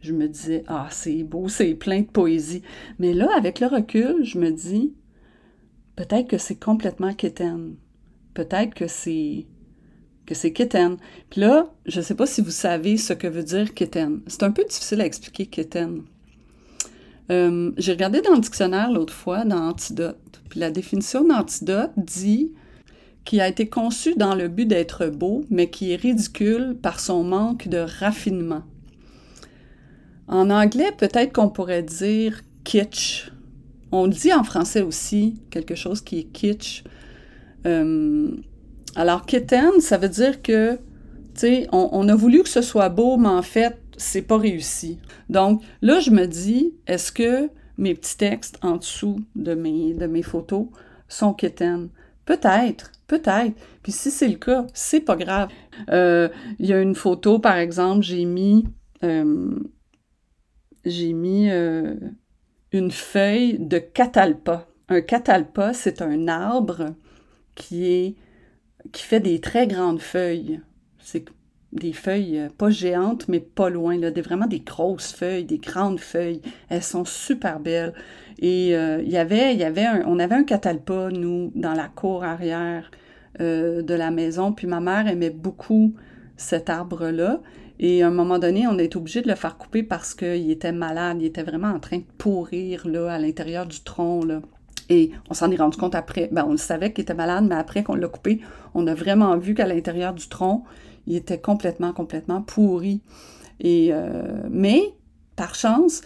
Je 0.00 0.12
me 0.12 0.28
disais, 0.28 0.64
ah, 0.66 0.88
c'est 0.90 1.22
beau, 1.22 1.48
c'est 1.48 1.74
plein 1.74 2.00
de 2.00 2.06
poésie. 2.06 2.62
Mais 2.98 3.12
là, 3.12 3.28
avec 3.36 3.60
le 3.60 3.66
recul, 3.66 4.24
je 4.24 4.38
me 4.38 4.50
dis, 4.50 4.94
peut-être 5.96 6.28
que 6.28 6.38
c'est 6.38 6.58
complètement 6.58 7.12
quétaine. 7.12 7.74
Peut-être 8.34 8.74
que 8.74 8.86
c'est 8.86 9.46
que 10.26 10.34
c'est 10.34 10.52
quétaine. 10.52 10.96
Puis 11.28 11.40
là, 11.40 11.72
je 11.86 11.98
ne 11.98 12.04
sais 12.04 12.14
pas 12.14 12.26
si 12.26 12.40
vous 12.40 12.52
savez 12.52 12.96
ce 12.96 13.12
que 13.12 13.26
veut 13.26 13.42
dire 13.42 13.74
quétaine. 13.74 14.20
C'est 14.28 14.44
un 14.44 14.52
peu 14.52 14.64
difficile 14.64 15.00
à 15.00 15.06
expliquer 15.06 15.46
quétaine. 15.46 16.02
Euh, 17.30 17.72
j'ai 17.76 17.92
regardé 17.92 18.20
dans 18.22 18.34
le 18.34 18.40
dictionnaire 18.40 18.92
l'autre 18.92 19.12
fois, 19.12 19.44
dans 19.44 19.68
Antidote. 19.68 20.40
Puis 20.48 20.60
la 20.60 20.70
définition 20.70 21.26
d'antidote 21.26 21.92
dit 21.96 22.52
qui 23.24 23.40
a 23.40 23.48
été 23.48 23.68
conçu 23.68 24.14
dans 24.14 24.34
le 24.34 24.48
but 24.48 24.66
d'être 24.66 25.06
beau, 25.06 25.44
mais 25.50 25.68
qui 25.68 25.92
est 25.92 25.96
ridicule 25.96 26.76
par 26.80 27.00
son 27.00 27.22
manque 27.22 27.68
de 27.68 27.78
raffinement. 27.78 28.62
En 30.30 30.48
anglais, 30.48 30.92
peut-être 30.96 31.32
qu'on 31.32 31.50
pourrait 31.50 31.82
dire 31.82 32.42
kitsch. 32.62 33.32
On 33.90 34.06
dit 34.06 34.32
en 34.32 34.44
français 34.44 34.80
aussi 34.80 35.42
quelque 35.50 35.74
chose 35.74 36.02
qui 36.02 36.20
est 36.20 36.24
kitsch. 36.24 36.84
Euh, 37.66 38.30
alors, 38.94 39.26
kitten, 39.26 39.80
ça 39.80 39.98
veut 39.98 40.08
dire 40.08 40.40
que, 40.40 40.76
tu 40.76 40.80
sais, 41.34 41.68
on, 41.72 42.08
a 42.08 42.14
voulu 42.14 42.44
que 42.44 42.48
ce 42.48 42.62
soit 42.62 42.90
beau, 42.90 43.16
mais 43.16 43.28
en 43.28 43.42
fait, 43.42 43.76
c'est 43.96 44.22
pas 44.22 44.38
réussi. 44.38 45.00
Donc, 45.28 45.62
là, 45.82 45.98
je 45.98 46.12
me 46.12 46.26
dis, 46.26 46.74
est-ce 46.86 47.10
que 47.10 47.50
mes 47.76 47.96
petits 47.96 48.16
textes 48.16 48.56
en 48.62 48.76
dessous 48.76 49.18
de 49.34 49.54
mes, 49.54 50.22
photos 50.22 50.66
sont 51.08 51.34
kitten? 51.34 51.88
Peut-être, 52.24 52.92
peut-être. 53.08 53.58
Puis 53.82 53.90
si 53.90 54.12
c'est 54.12 54.28
le 54.28 54.36
cas, 54.36 54.64
c'est 54.74 55.00
pas 55.00 55.16
grave. 55.16 55.48
Euh, 55.90 56.28
il 56.60 56.66
y 56.66 56.72
a 56.72 56.80
une 56.80 56.94
photo, 56.94 57.40
par 57.40 57.56
exemple, 57.56 58.04
j'ai 58.04 58.24
mis, 58.26 58.64
euh, 59.02 59.58
j'ai 60.84 61.12
mis 61.12 61.50
euh, 61.50 61.94
une 62.72 62.90
feuille 62.90 63.58
de 63.58 63.78
catalpa. 63.78 64.66
Un 64.88 65.00
catalpa, 65.00 65.72
c'est 65.72 66.02
un 66.02 66.28
arbre 66.28 66.94
qui 67.54 67.86
est 67.86 68.14
qui 68.92 69.02
fait 69.02 69.20
des 69.20 69.40
très 69.40 69.66
grandes 69.66 70.00
feuilles. 70.00 70.60
C'est 70.98 71.26
des 71.72 71.92
feuilles 71.92 72.38
euh, 72.38 72.48
pas 72.56 72.70
géantes, 72.70 73.28
mais 73.28 73.40
pas 73.40 73.68
loin, 73.68 73.98
là, 73.98 74.10
des, 74.10 74.22
vraiment 74.22 74.46
des 74.46 74.60
grosses 74.60 75.12
feuilles, 75.12 75.44
des 75.44 75.58
grandes 75.58 76.00
feuilles. 76.00 76.40
Elles 76.70 76.82
sont 76.82 77.04
super 77.04 77.60
belles. 77.60 77.92
Et 78.38 78.74
euh, 78.74 79.02
y 79.02 79.18
avait, 79.18 79.54
y 79.54 79.64
avait 79.64 79.86
on 80.06 80.18
avait 80.18 80.34
un 80.34 80.44
catalpa, 80.44 81.10
nous, 81.12 81.52
dans 81.54 81.74
la 81.74 81.88
cour 81.88 82.24
arrière 82.24 82.90
de 83.38 83.94
la 83.94 84.10
maison. 84.10 84.52
Puis 84.52 84.66
ma 84.66 84.80
mère 84.80 85.06
aimait 85.06 85.30
beaucoup 85.30 85.94
cet 86.36 86.68
arbre-là. 86.68 87.40
Et 87.82 88.02
à 88.02 88.08
un 88.08 88.10
moment 88.10 88.38
donné, 88.38 88.66
on 88.66 88.76
est 88.76 88.94
obligé 88.94 89.22
de 89.22 89.28
le 89.28 89.34
faire 89.34 89.56
couper 89.56 89.82
parce 89.82 90.14
qu'il 90.14 90.50
était 90.50 90.70
malade. 90.70 91.16
Il 91.20 91.24
était 91.24 91.42
vraiment 91.42 91.68
en 91.68 91.80
train 91.80 91.96
de 91.96 92.04
pourrir 92.18 92.84
à 93.08 93.18
l'intérieur 93.18 93.64
du 93.64 93.80
tronc. 93.80 94.20
Et 94.90 95.12
on 95.30 95.34
s'en 95.34 95.50
est 95.50 95.56
rendu 95.56 95.78
compte 95.78 95.94
après. 95.94 96.28
Ben, 96.30 96.44
on 96.46 96.50
le 96.50 96.58
savait 96.58 96.92
qu'il 96.92 97.02
était 97.02 97.14
malade, 97.14 97.46
mais 97.48 97.54
après 97.54 97.82
qu'on 97.82 97.94
l'a 97.94 98.08
coupé, 98.08 98.42
on 98.74 98.86
a 98.86 98.94
vraiment 98.94 99.34
vu 99.38 99.54
qu'à 99.54 99.66
l'intérieur 99.66 100.12
du 100.12 100.28
tronc, 100.28 100.64
il 101.06 101.16
était 101.16 101.40
complètement, 101.40 101.94
complètement 101.94 102.42
pourri. 102.42 103.00
Et, 103.60 103.88
euh, 103.92 104.42
mais, 104.50 104.82
par 105.34 105.54
chance, 105.54 106.02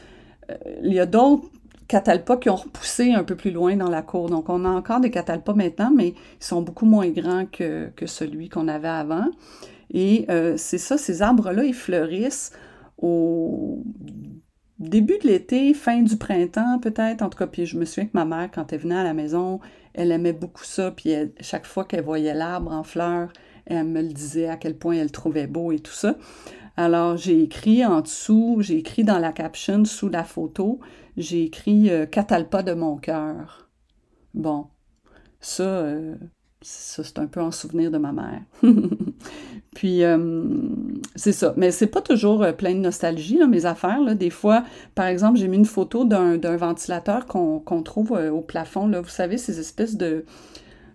euh, 0.50 0.54
il 0.84 0.92
y 0.92 1.00
a 1.00 1.06
d'autres 1.06 1.50
catalpas 1.88 2.36
qui 2.36 2.50
ont 2.50 2.56
repoussé 2.56 3.12
un 3.12 3.24
peu 3.24 3.34
plus 3.34 3.50
loin 3.50 3.74
dans 3.74 3.90
la 3.90 4.02
cour. 4.02 4.30
Donc, 4.30 4.48
on 4.48 4.64
a 4.64 4.68
encore 4.68 5.00
des 5.00 5.10
catalpas 5.10 5.54
maintenant, 5.54 5.90
mais 5.92 6.08
ils 6.08 6.44
sont 6.44 6.62
beaucoup 6.62 6.86
moins 6.86 7.08
grands 7.08 7.46
que, 7.46 7.90
que 7.96 8.06
celui 8.06 8.48
qu'on 8.48 8.68
avait 8.68 8.86
avant. 8.86 9.26
Et 9.94 10.26
euh, 10.28 10.56
c'est 10.58 10.78
ça, 10.78 10.98
ces 10.98 11.22
arbres-là, 11.22 11.64
ils 11.64 11.72
fleurissent 11.72 12.52
au 12.98 13.82
début 14.78 15.18
de 15.22 15.28
l'été, 15.28 15.72
fin 15.72 16.02
du 16.02 16.16
printemps 16.16 16.78
peut-être, 16.80 17.22
en 17.22 17.30
tout 17.30 17.38
cas, 17.38 17.46
puis 17.46 17.64
je 17.64 17.78
me 17.78 17.84
souviens 17.84 18.06
que 18.06 18.14
ma 18.14 18.24
mère, 18.24 18.50
quand 18.52 18.72
elle 18.72 18.80
venait 18.80 18.96
à 18.96 19.04
la 19.04 19.14
maison, 19.14 19.60
elle 19.94 20.10
aimait 20.10 20.32
beaucoup 20.32 20.64
ça, 20.64 20.90
puis 20.90 21.14
chaque 21.40 21.64
fois 21.64 21.84
qu'elle 21.84 22.04
voyait 22.04 22.34
l'arbre 22.34 22.72
en 22.72 22.82
fleurs, 22.82 23.32
elle 23.66 23.86
me 23.86 24.02
le 24.02 24.08
disait 24.08 24.48
à 24.48 24.56
quel 24.56 24.76
point 24.76 24.96
elle 24.96 25.04
le 25.04 25.10
trouvait 25.10 25.46
beau 25.46 25.72
et 25.72 25.78
tout 25.78 25.92
ça. 25.92 26.16
Alors, 26.76 27.16
j'ai 27.16 27.40
écrit 27.40 27.86
en 27.86 28.00
dessous, 28.00 28.58
j'ai 28.60 28.78
écrit 28.78 29.04
dans 29.04 29.20
la 29.20 29.32
caption, 29.32 29.84
sous 29.84 30.08
la 30.08 30.24
photo, 30.24 30.80
j'ai 31.16 31.44
écrit 31.44 31.88
euh, 31.90 32.04
Catalpa 32.04 32.64
de 32.64 32.74
mon 32.74 32.96
cœur. 32.96 33.70
Bon, 34.34 34.66
ça, 35.40 35.62
euh, 35.62 36.16
ça 36.62 37.04
c'est 37.04 37.20
un 37.20 37.26
peu 37.26 37.40
en 37.40 37.52
souvenir 37.52 37.92
de 37.92 37.98
ma 37.98 38.12
mère. 38.12 38.42
Puis, 39.74 40.04
euh, 40.04 40.44
c'est 41.16 41.32
ça. 41.32 41.52
Mais 41.56 41.72
c'est 41.72 41.88
pas 41.88 42.00
toujours 42.00 42.42
euh, 42.42 42.52
plein 42.52 42.74
de 42.74 42.78
nostalgie, 42.78 43.36
là, 43.36 43.46
mes 43.46 43.66
affaires. 43.66 44.00
Là. 44.00 44.14
Des 44.14 44.30
fois, 44.30 44.64
par 44.94 45.06
exemple, 45.06 45.38
j'ai 45.38 45.48
mis 45.48 45.56
une 45.56 45.64
photo 45.64 46.04
d'un, 46.04 46.38
ventilateur 46.56 47.26
qu'on, 47.26 47.60
trouve 47.82 48.12
euh, 48.12 48.30
au 48.30 48.40
plafond. 48.40 48.86
Là. 48.86 49.00
Vous 49.00 49.08
savez, 49.08 49.36
ces 49.36 49.58
espèces 49.58 49.96
de, 49.96 50.24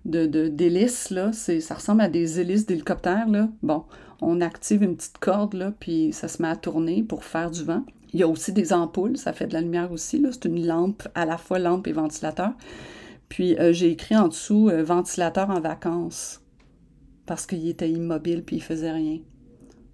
d'hélices, 0.05 1.09
là. 1.09 1.31
Ça 1.33 1.75
ressemble 1.75 2.01
à 2.01 2.07
des 2.07 2.39
hélices 2.39 2.65
d'hélicoptère, 2.65 3.27
là. 3.27 3.49
Bon, 3.61 3.83
on 4.21 4.39
active 4.39 4.81
une 4.81 4.95
petite 4.95 5.17
corde, 5.17 5.53
là, 5.53 5.73
puis 5.79 6.13
ça 6.13 6.27
se 6.27 6.41
met 6.41 6.47
à 6.47 6.55
tourner 6.55 7.03
pour 7.03 7.25
faire 7.25 7.51
du 7.51 7.63
vent. 7.63 7.83
Il 8.13 8.19
y 8.19 8.23
a 8.23 8.27
aussi 8.27 8.53
des 8.53 8.73
ampoules, 8.73 9.17
ça 9.17 9.33
fait 9.33 9.45
de 9.45 9.53
la 9.53 9.61
lumière 9.61 9.91
aussi, 9.91 10.19
là. 10.19 10.29
C'est 10.31 10.45
une 10.45 10.65
lampe, 10.65 11.07
à 11.15 11.25
la 11.25 11.37
fois 11.37 11.59
lampe 11.59 11.87
et 11.87 11.91
ventilateur. 11.91 12.51
Puis, 13.27 13.57
j'ai 13.71 13.91
écrit 13.91 14.15
en 14.15 14.29
dessous 14.29 14.71
ventilateur 14.83 15.49
en 15.51 15.59
vacances 15.59 16.41
parce 17.29 17.45
qu'il 17.45 17.69
était 17.69 17.87
immobile 17.87 18.41
puis 18.43 18.55
il 18.55 18.63
faisait 18.63 18.91
rien. 18.91 19.19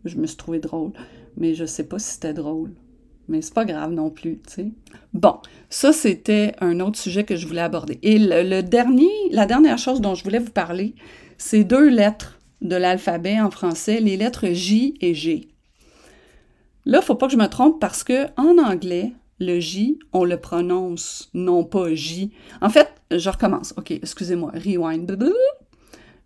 Je 0.05 0.15
me 0.15 0.25
suis 0.25 0.37
drôle, 0.61 0.93
mais 1.35 1.53
je 1.53 1.65
sais 1.65 1.83
pas 1.83 1.99
si 1.99 2.13
c'était 2.13 2.33
drôle. 2.33 2.71
Mais 3.27 3.41
c'est 3.41 3.53
pas 3.53 3.65
grave 3.65 3.91
non 3.91 4.09
plus, 4.09 4.39
tu 4.47 4.53
sais. 4.53 4.71
Bon, 5.13 5.39
ça 5.69 5.91
c'était 5.91 6.53
un 6.61 6.79
autre 6.79 6.97
sujet 6.97 7.25
que 7.25 7.35
je 7.35 7.45
voulais 7.45 7.59
aborder. 7.59 7.99
Et 8.03 8.19
le, 8.19 8.61
dernier, 8.61 9.09
la 9.31 9.45
dernière 9.45 9.77
chose 9.77 9.99
dont 9.99 10.15
je 10.15 10.23
voulais 10.23 10.39
vous 10.39 10.51
parler, 10.51 10.95
c'est 11.37 11.65
deux 11.65 11.89
lettres 11.89 12.39
de 12.61 12.77
l'alphabet 12.77 13.41
en 13.41 13.51
français, 13.51 13.99
les 13.99 14.15
lettres 14.15 14.47
J 14.53 14.93
et 15.01 15.13
G. 15.13 15.49
Là, 16.85 17.01
faut 17.01 17.15
pas 17.15 17.27
que 17.27 17.33
je 17.33 17.37
me 17.37 17.47
trompe 17.47 17.81
parce 17.81 18.05
que 18.05 18.27
en 18.37 18.57
anglais, 18.59 19.11
le 19.39 19.59
J, 19.59 19.99
on 20.13 20.23
le 20.23 20.37
prononce 20.37 21.29
non 21.33 21.65
pas 21.65 21.93
J. 21.95 22.31
En 22.61 22.69
fait, 22.69 22.87
je 23.11 23.29
recommence. 23.29 23.73
OK, 23.75 23.91
excusez-moi. 23.91 24.51
Rewind. 24.53 25.19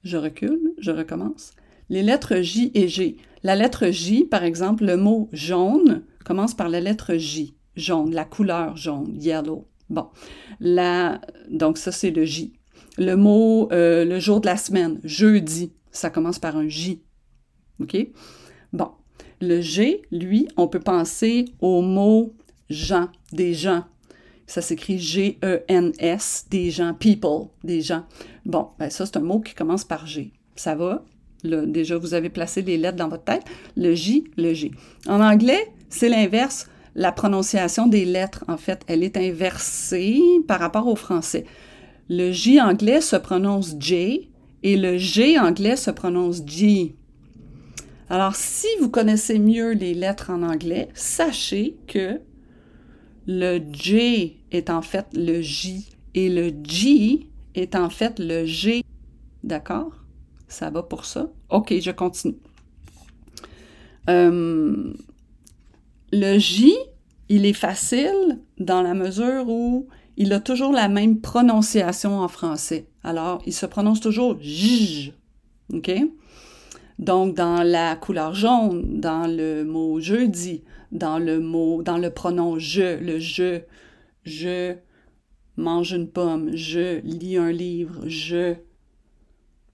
Je 0.03 0.17
recule, 0.17 0.73
je 0.77 0.91
recommence. 0.91 1.51
Les 1.89 2.03
lettres 2.03 2.41
J 2.41 2.71
et 2.73 2.87
G. 2.87 3.17
La 3.43 3.55
lettre 3.55 3.89
J, 3.89 4.25
par 4.25 4.43
exemple, 4.43 4.85
le 4.85 4.97
mot 4.97 5.29
jaune 5.31 6.03
commence 6.23 6.53
par 6.53 6.69
la 6.69 6.79
lettre 6.79 7.15
J. 7.15 7.55
Jaune, 7.75 8.13
la 8.13 8.25
couleur 8.25 8.77
jaune, 8.77 9.15
yellow. 9.19 9.67
Bon. 9.89 10.07
Donc, 11.49 11.77
ça, 11.77 11.91
c'est 11.91 12.11
le 12.11 12.25
J. 12.25 12.53
Le 12.97 13.15
mot, 13.15 13.69
euh, 13.71 14.05
le 14.05 14.19
jour 14.19 14.41
de 14.41 14.45
la 14.45 14.57
semaine, 14.57 14.99
jeudi, 15.03 15.71
ça 15.91 16.09
commence 16.09 16.39
par 16.39 16.57
un 16.57 16.67
J. 16.67 17.01
OK? 17.81 17.97
Bon. 18.73 18.91
Le 19.41 19.61
G, 19.61 20.01
lui, 20.11 20.47
on 20.57 20.67
peut 20.67 20.81
penser 20.81 21.45
au 21.61 21.81
mot 21.81 22.35
gens, 22.69 23.07
des 23.31 23.53
gens. 23.53 23.85
Ça 24.47 24.61
s'écrit 24.61 24.99
G-E-N-S, 24.99 26.47
des 26.49 26.71
gens, 26.71 26.93
people, 26.93 27.47
des 27.63 27.81
gens. 27.81 28.05
Bon, 28.45 28.69
ben 28.79 28.89
ça, 28.89 29.05
c'est 29.05 29.17
un 29.17 29.21
mot 29.21 29.39
qui 29.39 29.53
commence 29.53 29.83
par 29.83 30.05
G. 30.07 30.33
Ça 30.55 30.75
va? 30.75 31.03
déjà, 31.43 31.97
vous 31.97 32.13
avez 32.13 32.29
placé 32.29 32.61
les 32.61 32.77
lettres 32.77 32.97
dans 32.97 33.07
votre 33.07 33.23
tête. 33.23 33.43
Le 33.77 33.95
J, 33.95 34.25
le 34.37 34.53
G. 34.53 34.71
En 35.07 35.21
anglais, 35.21 35.71
c'est 35.89 36.09
l'inverse. 36.09 36.67
La 36.95 37.11
prononciation 37.11 37.87
des 37.87 38.03
lettres, 38.03 38.43
en 38.47 38.57
fait, 38.57 38.81
elle 38.87 39.03
est 39.03 39.15
inversée 39.15 40.21
par 40.47 40.59
rapport 40.59 40.87
au 40.87 40.95
français. 40.95 41.45
Le 42.09 42.31
J 42.31 42.59
anglais 42.59 43.01
se 43.01 43.15
prononce 43.15 43.75
J 43.79 44.29
et 44.63 44.75
le 44.75 44.97
G 44.97 45.39
anglais 45.39 45.75
se 45.75 45.91
prononce 45.91 46.41
G. 46.45 46.95
Alors, 48.09 48.35
si 48.35 48.67
vous 48.81 48.89
connaissez 48.89 49.37
mieux 49.37 49.71
les 49.71 49.93
lettres 49.93 50.31
en 50.31 50.41
anglais, 50.41 50.89
sachez 50.95 51.77
que 51.87 52.19
le 53.27 53.59
J 53.71 54.37
est 54.51 54.71
en 54.71 54.81
fait 54.81 55.05
le 55.13 55.41
J 55.41 55.87
et 56.15 56.29
le 56.29 56.51
G 56.63 57.28
est 57.55 57.75
en 57.75 57.89
fait 57.89 58.19
le 58.19 58.45
G. 58.45 58.83
D'accord? 59.43 59.91
Ça 60.47 60.69
va 60.69 60.83
pour 60.83 61.05
ça? 61.05 61.29
OK, 61.49 61.73
je 61.79 61.91
continue. 61.91 62.35
Euh, 64.09 64.93
le 66.11 66.37
J, 66.39 66.73
il 67.29 67.45
est 67.45 67.53
facile 67.53 68.39
dans 68.57 68.81
la 68.81 68.93
mesure 68.93 69.47
où 69.47 69.87
il 70.17 70.33
a 70.33 70.39
toujours 70.39 70.71
la 70.71 70.89
même 70.89 71.21
prononciation 71.21 72.19
en 72.19 72.27
français. 72.27 72.87
Alors, 73.03 73.41
il 73.45 73.53
se 73.53 73.65
prononce 73.65 74.01
toujours 74.01 74.37
J. 74.41 75.13
OK? 75.73 75.91
Donc, 76.97 77.35
dans 77.35 77.63
la 77.63 77.95
couleur 77.95 78.33
jaune, 78.33 78.99
dans 78.99 79.25
le 79.25 79.63
mot 79.63 80.01
jeudi, 80.01 80.63
dans 80.91 81.19
le 81.19 81.39
mot, 81.39 81.81
dans 81.83 81.97
le 81.97 82.09
pronom 82.09 82.59
je, 82.59 82.99
le 82.99 83.19
je, 83.19 83.61
je 84.23 84.75
mange 85.59 85.91
une 85.91 86.09
pomme, 86.09 86.55
je 86.55 86.99
lis 87.01 87.37
un 87.37 87.51
livre, 87.51 88.01
je 88.07 88.55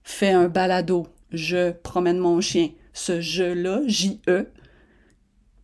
fais 0.02 0.30
un 0.30 0.48
balado, 0.48 1.06
je 1.32 1.72
promène 1.72 2.18
mon 2.18 2.40
chien. 2.40 2.70
Ce 2.92 3.20
je-là, 3.20 3.82
J-E, 3.86 4.46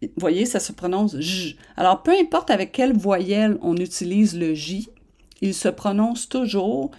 vous 0.02 0.08
voyez, 0.16 0.46
ça 0.46 0.60
se 0.60 0.72
prononce 0.72 1.18
J. 1.18 1.56
Alors, 1.76 2.02
peu 2.02 2.12
importe 2.12 2.50
avec 2.50 2.72
quelle 2.72 2.92
voyelle 2.92 3.58
on 3.62 3.76
utilise 3.76 4.36
le 4.36 4.54
J, 4.54 4.88
il 5.40 5.54
se 5.54 5.68
prononce 5.68 6.28
toujours 6.28 6.90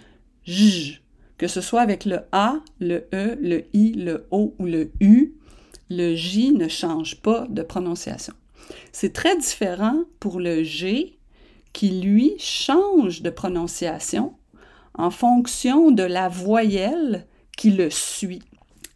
J. 0.44 1.00
Que 1.36 1.48
ce 1.48 1.60
soit 1.60 1.80
avec 1.80 2.04
le 2.04 2.20
A, 2.32 2.60
le 2.80 3.06
E, 3.12 3.36
le 3.40 3.64
I, 3.74 3.92
le 3.92 4.26
O 4.30 4.54
ou 4.58 4.66
le 4.66 4.90
U, 5.00 5.34
le 5.90 6.14
J 6.14 6.52
ne 6.52 6.68
change 6.68 7.20
pas 7.20 7.46
de 7.50 7.62
prononciation. 7.62 8.34
C'est 8.92 9.12
très 9.12 9.36
différent 9.36 10.04
pour 10.20 10.40
le 10.40 10.62
G 10.62 11.18
qui, 11.74 12.00
lui, 12.00 12.32
change 12.38 13.20
de 13.20 13.28
prononciation 13.28 14.32
en 14.94 15.10
fonction 15.10 15.90
de 15.90 16.04
la 16.04 16.30
voyelle 16.30 17.26
qui 17.58 17.70
le 17.70 17.90
suit. 17.90 18.42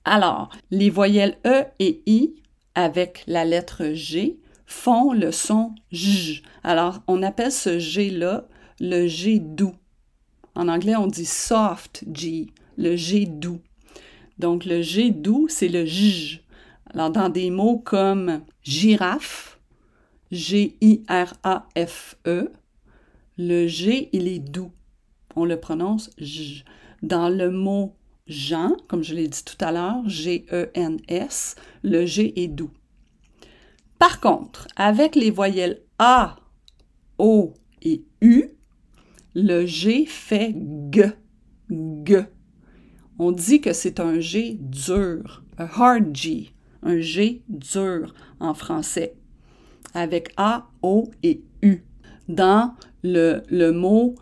Alors, 0.07 0.49
les 0.71 0.89
voyelles 0.89 1.37
E 1.45 1.65
et 1.81 2.01
I 2.07 2.35
avec 2.75 3.25
la 3.27 3.45
lettre 3.45 3.91
G 3.93 4.39
font 4.65 5.13
le 5.13 5.33
son 5.33 5.75
J. 5.91 6.43
Alors, 6.63 7.01
on 7.09 7.23
appelle 7.23 7.53
ce 7.53 7.79
G-là 7.79 8.47
le 8.81 9.07
G 9.07 9.39
doux. 9.39 9.75
En 10.55 10.69
anglais, 10.69 10.97
on 10.97 11.09
dit 11.09 11.27
soft 11.27 12.05
G, 12.15 12.47
le 12.77 12.97
G 12.97 13.27
doux. 13.27 13.61
Donc, 14.39 14.65
le 14.65 14.81
G 14.83 15.11
doux, 15.11 15.47
c'est 15.49 15.69
le 15.69 15.85
J. 15.85 16.43
Alors, 16.95 17.11
dans 17.11 17.29
des 17.29 17.51
mots 17.51 17.79
comme 17.79 18.41
girafe, 18.63 19.59
G-I-R-A-F-E, 20.31 20.93
le 23.39 23.69
G, 23.69 24.11
il 24.13 24.27
est 24.27 24.41
doux. 24.41 24.73
On 25.37 25.45
le 25.45 25.59
prononce 25.59 26.11
J. 26.19 26.65
Dans 27.03 27.29
le 27.29 27.51
mot 27.51 27.95
Jean, 28.27 28.77
comme 28.89 29.05
je 29.05 29.15
l'ai 29.15 29.29
dit 29.29 29.45
tout 29.45 29.65
à 29.65 29.71
l'heure, 29.71 30.03
G-E-N-S, 30.07 31.55
le 31.85 32.05
G 32.05 32.33
est 32.43 32.49
doux. 32.49 32.73
Par 34.01 34.21
contre, 34.21 34.67
avec 34.75 35.15
les 35.15 35.31
voyelles 35.31 35.83
A, 36.01 36.37
O 37.19 37.55
et 37.81 38.05
U, 38.21 38.51
le 39.35 39.65
G 39.67 40.05
fait 40.05 40.55
G. 40.93 41.13
G. 41.71 42.23
On 43.21 43.31
dit 43.31 43.61
que 43.61 43.73
c'est 43.73 44.01
un 44.01 44.19
G 44.19 44.59
dur, 44.61 45.45
un 45.59 45.67
hard 45.67 46.15
G, 46.15 46.51
un 46.83 46.99
G 46.99 47.43
dur 47.49 48.15
en 48.41 48.55
français, 48.55 49.15
avec 49.95 50.33
A, 50.37 50.69
O 50.83 51.11
et 51.23 51.45
U. 51.63 51.88
Dans 52.29 52.75
le, 53.03 53.71
mot 53.71 54.15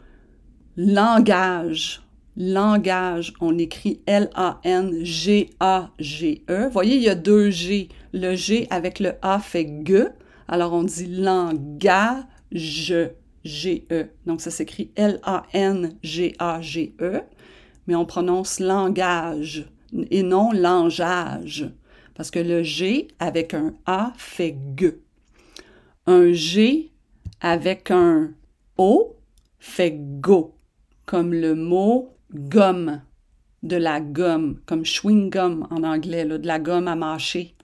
langage, 0.76 2.02
langage, 2.36 3.32
on 3.40 3.58
écrit 3.58 4.00
L-A-N-G-A-G-E. 4.06 4.68
Voyez, 6.70 6.96
il 6.96 7.02
y 7.02 7.08
a 7.08 7.16
deux 7.16 7.50
G. 7.50 7.88
Le 8.12 8.36
G 8.36 8.68
avec 8.70 9.00
le 9.00 9.14
A 9.22 9.40
fait 9.40 9.82
G. 9.84 10.04
Alors 10.46 10.72
on 10.72 10.84
dit 10.84 11.06
langage, 11.06 12.94
G-E. 13.44 14.06
Donc 14.24 14.40
ça 14.40 14.52
s'écrit 14.52 14.92
L-A-N-G-A-G-E. 14.94 15.92
Mais 17.88 17.94
on 17.94 18.04
prononce 18.06 18.60
langage 18.60 19.66
et 20.10 20.22
non 20.22 20.52
langage. 20.52 21.70
Parce 22.14 22.30
que 22.30 22.38
le 22.38 22.62
G 22.62 23.08
avec 23.18 23.52
un 23.52 23.74
A 23.84 24.12
fait 24.16 24.56
G. 24.76 25.00
Un 26.06 26.32
G 26.32 26.92
avec 27.40 27.90
un 27.90 28.30
O 28.78 29.16
fait 29.58 29.96
go, 30.20 30.54
comme 31.06 31.32
le 31.32 31.54
mot 31.54 32.16
gomme, 32.32 33.00
de 33.62 33.76
la 33.76 34.00
gomme, 34.00 34.60
comme 34.66 34.84
chewing 34.84 35.30
gum 35.30 35.66
en 35.70 35.82
anglais, 35.82 36.24
de 36.24 36.46
la 36.46 36.58
gomme 36.58 36.88
à 36.88 36.94
mâcher, 36.94 37.54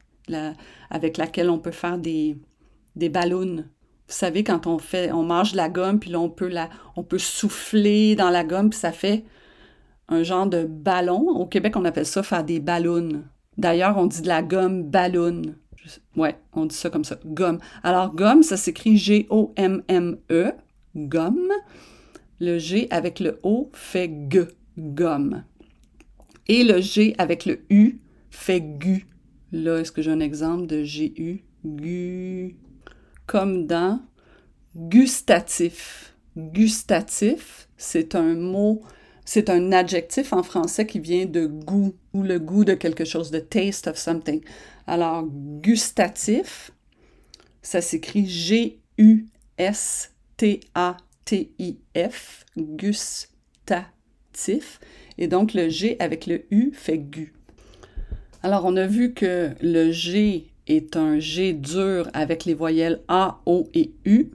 avec 0.91 1.17
laquelle 1.17 1.51
on 1.51 1.59
peut 1.59 1.71
faire 1.71 1.99
des, 1.99 2.37
des 2.97 3.09
ballons. 3.09 3.57
Vous 3.57 4.19
savez, 4.19 4.43
quand 4.45 4.67
on 4.67 4.79
fait, 4.79 5.13
on 5.13 5.23
mange 5.23 5.53
de 5.53 5.57
la 5.57 5.69
gomme, 5.69 6.01
puis 6.01 6.11
là, 6.11 6.21
on 6.21 6.29
peut, 6.29 6.49
la, 6.49 6.69
on 6.97 7.03
peut 7.03 7.19
souffler 7.19 8.17
dans 8.17 8.31
la 8.31 8.45
gomme, 8.45 8.71
puis 8.71 8.79
ça 8.79 8.93
fait 8.93 9.25
un 10.09 10.23
genre 10.23 10.47
de 10.47 10.65
ballon. 10.65 11.29
Au 11.29 11.47
Québec, 11.47 11.77
on 11.77 11.85
appelle 11.85 12.07
ça 12.07 12.23
faire 12.23 12.45
des 12.45 12.61
ballons. 12.61 13.23
D'ailleurs, 13.57 13.97
on 13.97 14.07
dit 14.07 14.23
de 14.23 14.29
la 14.29 14.43
gomme 14.43 14.83
ballon. 14.83 15.43
Ouais, 16.17 16.37
on 16.53 16.67
dit 16.67 16.77
ça 16.77 16.91
comme 16.91 17.05
ça, 17.05 17.19
gomme. 17.25 17.59
Alors, 17.83 18.15
gomme, 18.15 18.43
ça 18.43 18.57
s'écrit 18.57 18.97
G-O-M-M-E, 18.97 20.53
gomme. 20.97 21.53
Le 22.41 22.59
G 22.59 22.89
avec 22.91 23.21
le 23.21 23.39
O 23.43 23.71
fait 23.73 24.09
G, 24.29 24.49
gomme. 24.79 25.45
Et 26.49 26.65
le 26.65 26.81
G 26.81 27.15
avec 27.19 27.47
le 27.47 27.61
U 27.71 28.01
fait 28.31 28.61
gu. 28.61 29.07
Là, 29.53 29.79
est-ce 29.79 29.93
que 29.93 30.03
j'ai 30.03 30.11
un 30.11 30.21
exemple 30.21 30.67
de 30.67 30.83
G-U? 30.83 31.45
Gu. 31.65 32.57
Comme 33.27 33.67
dans 33.67 34.01
gustatif. 34.75 36.15
Gustatif, 36.37 37.69
c'est 37.77 38.15
un 38.15 38.35
mot, 38.35 38.83
c'est 39.33 39.49
un 39.49 39.73
adjectif 39.73 40.35
en 40.35 40.43
français 40.43 40.87
qui 40.87 41.01
vient 41.01 41.25
de 41.25 41.47
goût 41.47 41.95
ou 42.13 42.23
le 42.23 42.39
goût 42.39 42.67
de 42.67 42.75
quelque 42.75 43.07
chose, 43.07 43.31
de 43.31 43.39
taste 43.39 43.87
of 43.87 43.97
something. 43.97 44.43
Alors, 44.87 45.27
gustatif, 45.27 46.71
ça 47.63 47.81
s'écrit 47.81 48.29
G-U-S-T-A 48.29 48.77
T-I-F, 51.25 52.45
gustatif. 52.59 53.31
Et 55.17 55.29
donc 55.29 55.55
le 55.55 55.71
G 55.71 55.97
avec 55.99 56.27
le 56.27 56.45
U 56.51 56.73
fait 56.75 56.99
gu. 56.99 57.33
Alors 58.43 58.67
on 58.67 58.77
a 58.77 58.87
vu 58.87 59.15
que 59.15 59.53
le 59.63 59.93
G 59.93 60.53
est 60.67 60.95
un 60.95 61.19
G 61.19 61.55
dur 61.55 62.11
avec 62.13 62.45
les 62.45 62.53
voyelles 62.53 63.01
A, 63.09 63.41
O 63.47 63.67
et 63.73 63.93
U. 64.05 64.31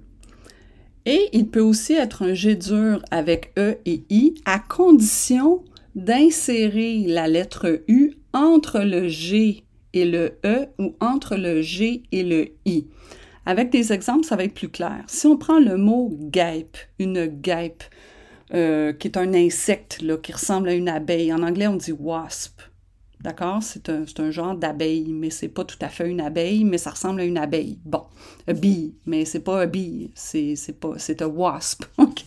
Et 1.10 1.30
il 1.32 1.48
peut 1.48 1.62
aussi 1.62 1.93
être 1.93 2.22
un 2.22 2.34
G 2.34 2.56
dur 2.56 3.02
avec 3.12 3.54
E 3.58 3.78
et 3.86 4.04
I 4.10 4.36
à 4.43 4.60
condition 4.60 5.63
d'insérer 5.96 7.06
la 7.08 7.30
lettre 7.30 7.82
U 7.88 8.15
entre 8.34 8.82
le 8.82 9.08
G 9.08 9.63
et 9.93 10.04
le 10.04 10.38
E 10.46 10.67
ou 10.78 10.98
entre 11.00 11.38
le 11.38 11.62
G 11.62 12.04
et 12.12 12.24
le 12.24 12.50
I. 12.65 12.88
Avec 13.46 13.70
des 13.70 13.93
exemples, 13.93 14.26
ça 14.26 14.36
va 14.36 14.43
être 14.43 14.54
plus 14.54 14.67
clair. 14.67 15.02
Si 15.08 15.28
on 15.28 15.38
prend 15.38 15.60
le 15.60 15.78
mot 15.78 16.10
guêpe, 16.12 16.78
une 17.00 17.26
guêpe, 17.26 17.86
euh, 18.54 18.91
qui 18.91 19.08
est 19.08 19.17
un 19.17 19.34
insecte 19.34 20.04
qui 20.22 20.34
ressemble 20.34 20.67
à 20.67 20.74
une 20.74 20.89
abeille. 20.89 21.32
En 21.32 21.41
anglais, 21.41 21.67
on 21.67 21.78
dit 21.78 21.93
wasp. 21.93 22.60
D'accord? 23.22 23.64
C'est 23.64 23.90
un, 23.90 24.06
un, 24.20 24.32
genre 24.32 24.56
d'abeille, 24.56 25.12
mais 25.12 25.32
c'est 25.32 25.48
pas 25.48 25.64
tout 25.66 25.78
à 25.82 25.90
fait 25.90 26.08
une 26.08 26.22
abeille, 26.22 26.64
mais 26.64 26.78
ça 26.78 26.92
ressemble 26.92 27.22
à 27.22 27.24
une 27.24 27.38
abeille. 27.38 27.80
Bon, 27.84 28.04
a 28.48 28.54
bee, 28.54 28.94
mais 29.06 29.26
c'est 29.26 29.40
pas 29.40 29.64
un 29.64 29.66
bee, 29.66 30.12
c'est, 30.14 30.56
pas, 30.80 30.94
c'est 30.98 31.22
un 31.24 31.28
wasp, 31.28 31.86
OK? 31.98 32.26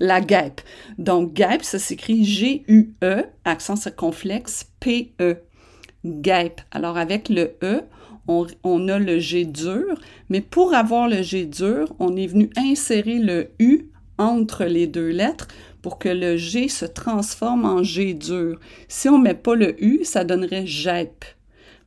La 0.00 0.20
guêpe. 0.20 0.62
Donc, 0.96 1.34
guêpe, 1.34 1.62
ça 1.62 1.78
s'écrit 1.78 2.24
G-U-E, 2.24 3.24
accent 3.44 3.76
circonflexe, 3.76 4.66
P-E. 4.80 5.36
Guêpe. 6.06 6.62
Alors, 6.70 6.96
avec 6.96 7.28
le 7.28 7.56
E, 7.62 7.82
on, 8.62 8.88
a 8.88 8.98
le 8.98 9.18
G 9.18 9.44
dur, 9.44 9.98
mais 10.28 10.40
pour 10.40 10.74
avoir 10.74 11.08
le 11.08 11.22
G 11.22 11.46
dur, 11.46 11.94
on 11.98 12.16
est 12.16 12.26
venu 12.26 12.50
insérer 12.56 13.18
le 13.18 13.50
U 13.58 13.79
entre 14.20 14.64
les 14.64 14.86
deux 14.86 15.08
lettres 15.08 15.48
pour 15.82 15.98
que 15.98 16.08
le 16.08 16.36
G 16.36 16.68
se 16.68 16.84
transforme 16.84 17.64
en 17.64 17.82
G 17.82 18.14
dur. 18.14 18.60
Si 18.86 19.08
on 19.08 19.18
ne 19.18 19.24
met 19.24 19.34
pas 19.34 19.54
le 19.54 19.82
U, 19.82 20.04
ça 20.04 20.24
donnerait 20.24 20.66
GEP. 20.66 21.24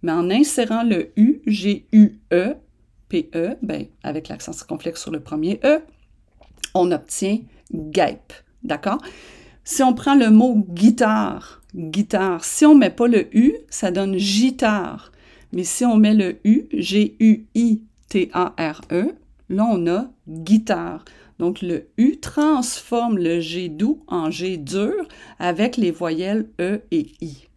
Mais 0.02 0.12
en 0.12 0.30
insérant 0.30 0.84
le 0.84 1.12
U, 1.16 1.42
G-U-E, 1.46 2.56
P-E, 3.08 3.56
ben, 3.62 3.86
avec 4.02 4.28
l'accent 4.28 4.52
circonflexe 4.52 5.02
sur 5.02 5.12
le 5.12 5.20
premier 5.20 5.60
E, 5.64 5.80
on 6.74 6.92
obtient 6.92 7.40
GEP. 7.72 8.34
D'accord? 8.64 8.98
Si 9.64 9.84
on 9.84 9.94
prend 9.94 10.16
le 10.16 10.30
mot 10.30 10.56
guitare, 10.68 11.62
guitare, 11.76 12.44
si 12.44 12.66
on 12.66 12.74
ne 12.74 12.80
met 12.80 12.90
pas 12.90 13.08
le 13.08 13.28
U, 13.38 13.54
ça 13.70 13.92
donne 13.92 14.18
gitare. 14.18 15.12
Mais 15.54 15.64
si 15.64 15.86
on 15.86 15.98
met 15.98 16.16
le 16.16 16.40
U, 16.44 16.68
G-U-I-T-A-R-E, 16.74 17.86
là, 19.50 19.66
on 19.70 19.88
a 19.88 20.08
guitare. 20.28 21.06
Donc, 21.40 21.62
le 21.62 21.88
U 21.98 22.20
transforme 22.20 23.18
le 23.18 23.40
G 23.40 23.70
doux 23.70 24.04
en 24.08 24.32
G 24.32 24.58
dur 24.58 24.94
avec 25.40 25.78
les 25.78 25.92
voyelles 25.92 26.48
E 26.60 26.82
et 26.92 27.08
I. 27.22 27.48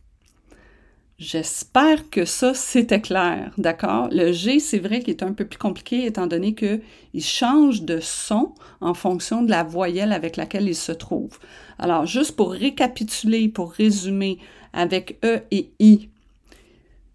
J'espère 1.19 2.11
que 2.11 2.27
ça, 2.27 2.53
c'était 2.53 3.01
clair, 3.01 3.51
d'accord? 3.57 4.09
Le 4.13 4.33
G, 4.33 4.59
c'est 4.59 4.79
vrai 4.79 5.01
qu'il 5.01 5.11
est 5.11 5.23
un 5.23 5.33
peu 5.33 5.47
plus 5.47 5.59
compliqué 5.59 6.05
étant 6.05 6.27
donné 6.27 6.55
qu'il 6.55 6.83
change 7.23 7.83
de 7.83 8.01
son 8.01 8.53
en 8.83 8.93
fonction 8.93 9.43
de 9.43 9.51
la 9.51 9.63
voyelle 9.63 10.13
avec 10.13 10.37
laquelle 10.37 10.69
il 10.69 10.77
se 10.77 10.93
trouve. 10.93 11.39
Alors, 11.79 12.05
juste 12.05 12.37
pour 12.37 12.53
récapituler, 12.53 13.49
pour 13.49 13.73
résumer, 13.73 14.39
avec 14.75 15.19
E 15.25 15.41
et 15.51 15.71
I, 15.81 16.11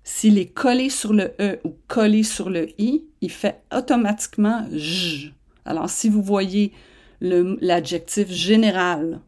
s'il 0.04 0.39
est 0.39 0.52
collé 0.52 0.89
sur 0.89 1.13
le 1.13 1.36
E 1.39 1.60
ou 1.63 1.76
collé 1.88 2.24
sur 2.24 2.50
le 2.50 2.69
I, 2.82 3.04
il 3.21 3.30
fait 3.30 3.62
automatiquement 3.71 4.65
J. 4.71 5.32
Alors, 5.65 5.89
si 5.89 6.10
vous 6.10 6.21
voyez 6.21 6.71
l'adjectif 7.21 8.30
général, 8.30 9.21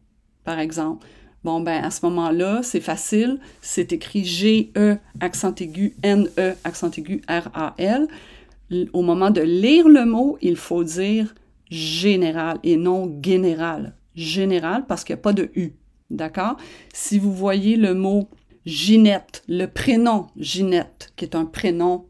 par 0.44 0.58
exemple, 0.58 1.06
Bon, 1.44 1.60
ben 1.60 1.84
à 1.84 1.90
ce 1.90 2.04
moment-là, 2.06 2.60
c'est 2.62 2.80
facile. 2.80 3.38
C'est 3.60 3.92
écrit 3.92 4.24
G-E, 4.24 4.96
accent 5.20 5.54
aigu, 5.56 5.94
N-E, 6.02 6.54
accent 6.64 6.90
aigu, 6.90 7.20
R-A-L. 7.28 8.08
Au 8.94 9.02
moment 9.02 9.30
de 9.30 9.42
lire 9.42 9.86
le 9.86 10.06
mot, 10.06 10.38
il 10.40 10.56
faut 10.56 10.84
dire 10.84 11.34
général 11.70 12.58
et 12.62 12.76
non 12.76 13.20
général. 13.22 13.94
Général 14.14 14.86
parce 14.86 15.04
qu'il 15.04 15.14
n'y 15.14 15.20
a 15.20 15.22
pas 15.22 15.34
de 15.34 15.50
U. 15.54 15.72
D'accord? 16.08 16.56
Si 16.94 17.18
vous 17.18 17.32
voyez 17.32 17.76
le 17.76 17.92
mot 17.92 18.30
Ginette, 18.64 19.42
le 19.46 19.66
prénom 19.66 20.28
Ginette, 20.38 21.12
qui 21.16 21.26
est 21.26 21.34
un 21.34 21.44
prénom 21.44 22.06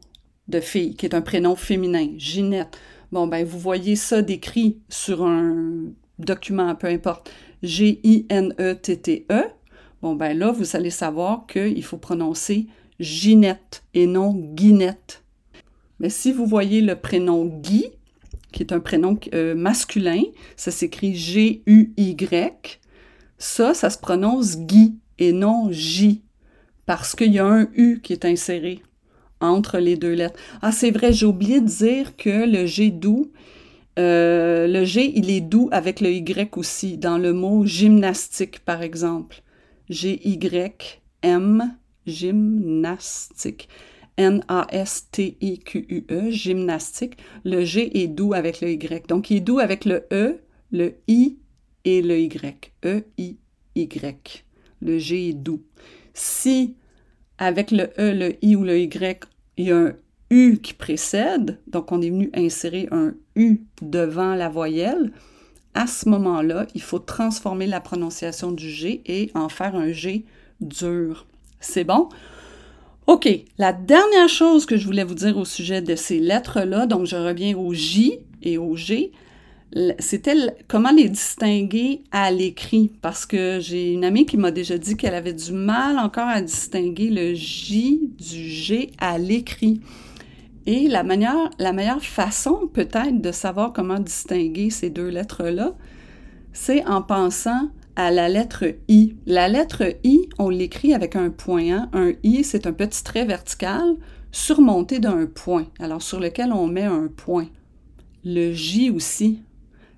de 0.47 0.61
fille, 0.61 0.95
qui 0.95 1.05
est 1.05 1.15
un 1.15 1.21
prénom 1.21 1.57
féminin, 1.57 2.07
Ginette, 2.15 2.77
bon, 3.15 3.27
ben 3.27 3.45
vous 3.45 3.59
voyez 3.59 3.95
ça 3.95 4.21
décrit 4.21 4.81
sur 4.89 5.25
un 5.25 5.85
document, 6.19 6.75
peu 6.75 6.87
importe. 6.87 7.31
G-I-N-E-T-T-E, 7.63 9.43
bon 10.01 10.15
ben 10.15 10.37
là, 10.37 10.51
vous 10.51 10.75
allez 10.75 10.89
savoir 10.89 11.47
qu'il 11.47 11.81
faut 11.85 11.95
prononcer 11.95 12.67
Ginette 12.99 13.83
et 13.93 14.05
non 14.05 14.33
Guinette. 14.33 15.23
Mais 16.01 16.09
si 16.09 16.33
vous 16.33 16.45
voyez 16.45 16.81
le 16.81 16.97
prénom 16.97 17.45
Guy, 17.45 17.85
qui 18.51 18.63
est 18.63 18.73
un 18.73 18.81
prénom 18.81 19.17
euh, 19.33 19.55
masculin, 19.55 20.23
ça 20.57 20.71
s'écrit 20.71 21.15
G-U-Y, 21.15 22.81
ça, 23.37 23.73
ça 23.73 23.89
se 23.89 23.97
prononce 23.97 24.57
Guy 24.57 24.97
et 25.19 25.31
non 25.31 25.69
J, 25.71 26.21
parce 26.85 27.15
qu'il 27.15 27.31
y 27.31 27.39
a 27.39 27.45
un 27.45 27.69
U 27.75 28.01
qui 28.03 28.11
est 28.11 28.25
inséré 28.25 28.81
entre 29.41 29.79
les 29.79 29.95
deux 29.95 30.13
lettres. 30.13 30.39
Ah, 30.61 30.71
c'est 30.71 30.91
vrai, 30.91 31.11
j'ai 31.13 31.25
oublié 31.25 31.61
de 31.61 31.67
dire 31.67 32.15
que 32.15 32.45
le 32.45 32.65
G 32.65 32.91
doux, 32.91 33.31
euh, 33.97 34.67
le 34.67 34.83
G, 34.83 35.11
il 35.15 35.29
est 35.29 35.41
doux 35.41 35.69
avec 35.71 36.01
le 36.01 36.11
Y 36.11 36.57
aussi, 36.57 36.97
dans 36.97 37.17
le 37.17 37.31
mot 37.33 37.65
gymnastique, 37.65 38.59
par 38.59 38.81
exemple. 38.81 39.41
G-Y-M, 39.89 41.75
gymnastique. 42.05 43.69
N-A-S-T-I-Q-U-E, 44.17 44.61
gymnastique. 46.31 47.17
Le 47.43 47.65
G 47.65 48.01
est 48.01 48.07
doux 48.07 48.33
avec 48.33 48.61
le 48.61 48.71
Y. 48.71 49.07
Donc, 49.07 49.29
il 49.29 49.37
est 49.37 49.41
doux 49.41 49.59
avec 49.59 49.85
le 49.85 50.07
E, 50.11 50.41
le 50.71 50.95
I 51.07 51.37
et 51.83 52.01
le 52.01 52.19
Y. 52.19 52.73
E-I-Y. 52.85 54.45
Le 54.81 54.97
G 54.97 55.29
est 55.29 55.33
doux. 55.33 55.63
Si, 56.13 56.75
avec 57.37 57.71
le 57.71 57.89
E, 57.99 58.13
le 58.13 58.45
I 58.45 58.55
ou 58.55 58.63
le 58.63 58.79
Y, 58.79 59.25
il 59.57 59.65
y 59.65 59.71
a 59.71 59.77
un 59.77 59.93
U 60.29 60.59
qui 60.61 60.73
précède, 60.73 61.59
donc 61.67 61.91
on 61.91 62.01
est 62.01 62.09
venu 62.09 62.29
insérer 62.33 62.87
un 62.91 63.13
U 63.35 63.61
devant 63.81 64.35
la 64.35 64.49
voyelle, 64.49 65.11
à 65.73 65.87
ce 65.87 66.07
moment-là, 66.09 66.67
il 66.73 66.81
faut 66.81 66.99
transformer 66.99 67.67
la 67.67 67.81
prononciation 67.81 68.51
du 68.51 68.69
G 68.69 69.01
et 69.05 69.29
en 69.35 69.49
faire 69.49 69.75
un 69.75 69.91
G 69.91 70.25
dur. 70.61 71.25
C'est 71.59 71.83
bon? 71.83 72.09
OK, 73.07 73.29
la 73.57 73.73
dernière 73.73 74.29
chose 74.29 74.65
que 74.65 74.77
je 74.77 74.85
voulais 74.85 75.03
vous 75.03 75.13
dire 75.13 75.37
au 75.37 75.45
sujet 75.45 75.81
de 75.81 75.95
ces 75.95 76.19
lettres-là, 76.19 76.87
donc 76.87 77.05
je 77.05 77.17
reviens 77.17 77.55
au 77.57 77.73
J 77.73 78.19
et 78.41 78.57
au 78.57 78.75
G, 78.75 79.11
c'était 79.99 80.35
comment 80.67 80.91
les 80.91 81.09
distinguer 81.09 82.03
à 82.11 82.31
l'écrit, 82.31 82.91
parce 83.01 83.25
que 83.25 83.59
j'ai 83.59 83.91
une 83.91 84.05
amie 84.05 84.25
qui 84.25 84.37
m'a 84.37 84.51
déjà 84.51 84.77
dit 84.77 84.95
qu'elle 84.95 85.15
avait 85.15 85.33
du 85.33 85.51
mal 85.51 85.99
encore 85.99 86.27
à 86.27 86.41
distinguer 86.41 87.09
le 87.09 87.33
J 87.33 88.11
du 88.17 88.49
G 88.49 88.91
à 88.97 89.17
l'écrit. 89.17 89.81
Et 90.65 90.87
la, 90.87 91.03
manière, 91.03 91.49
la 91.59 91.73
meilleure 91.73 92.01
façon 92.01 92.69
peut-être 92.73 93.21
de 93.21 93.31
savoir 93.31 93.73
comment 93.73 93.99
distinguer 93.99 94.69
ces 94.69 94.89
deux 94.89 95.09
lettres-là, 95.09 95.75
c'est 96.53 96.85
en 96.85 97.01
pensant 97.01 97.69
à 97.95 98.11
la 98.11 98.29
lettre 98.29 98.65
I. 98.87 99.15
La 99.25 99.47
lettre 99.47 99.83
I, 100.03 100.29
on 100.39 100.49
l'écrit 100.49 100.93
avec 100.93 101.15
un 101.15 101.29
point. 101.29 101.71
Hein. 101.71 101.89
Un 101.93 102.13
I, 102.23 102.43
c'est 102.43 102.65
un 102.65 102.73
petit 102.73 103.03
trait 103.03 103.25
vertical 103.25 103.95
surmonté 104.31 104.99
d'un 104.99 105.27
point, 105.27 105.67
alors 105.79 106.01
sur 106.01 106.19
lequel 106.19 106.51
on 106.51 106.67
met 106.67 106.83
un 106.83 107.07
point. 107.07 107.47
Le 108.23 108.51
J 108.51 108.89
aussi. 108.89 109.41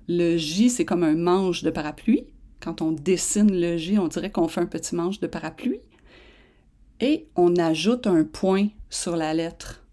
Le 0.08 0.38
J, 0.38 0.70
c'est 0.70 0.86
comme 0.86 1.02
un 1.02 1.16
manche 1.16 1.62
de 1.62 1.70
parapluie. 1.70 2.24
Quand 2.60 2.80
on 2.80 2.92
dessine 2.92 3.52
le 3.52 3.76
J, 3.76 3.98
on 3.98 4.08
dirait 4.08 4.30
qu'on 4.30 4.48
fait 4.48 4.62
un 4.62 4.66
petit 4.66 4.94
manche 4.94 5.20
de 5.20 5.26
parapluie. 5.26 5.80
Et 7.00 7.28
on 7.36 7.54
ajoute 7.56 8.06
un 8.06 8.24
point 8.24 8.68
sur 8.88 9.16
la 9.16 9.34
lettre. 9.34 9.84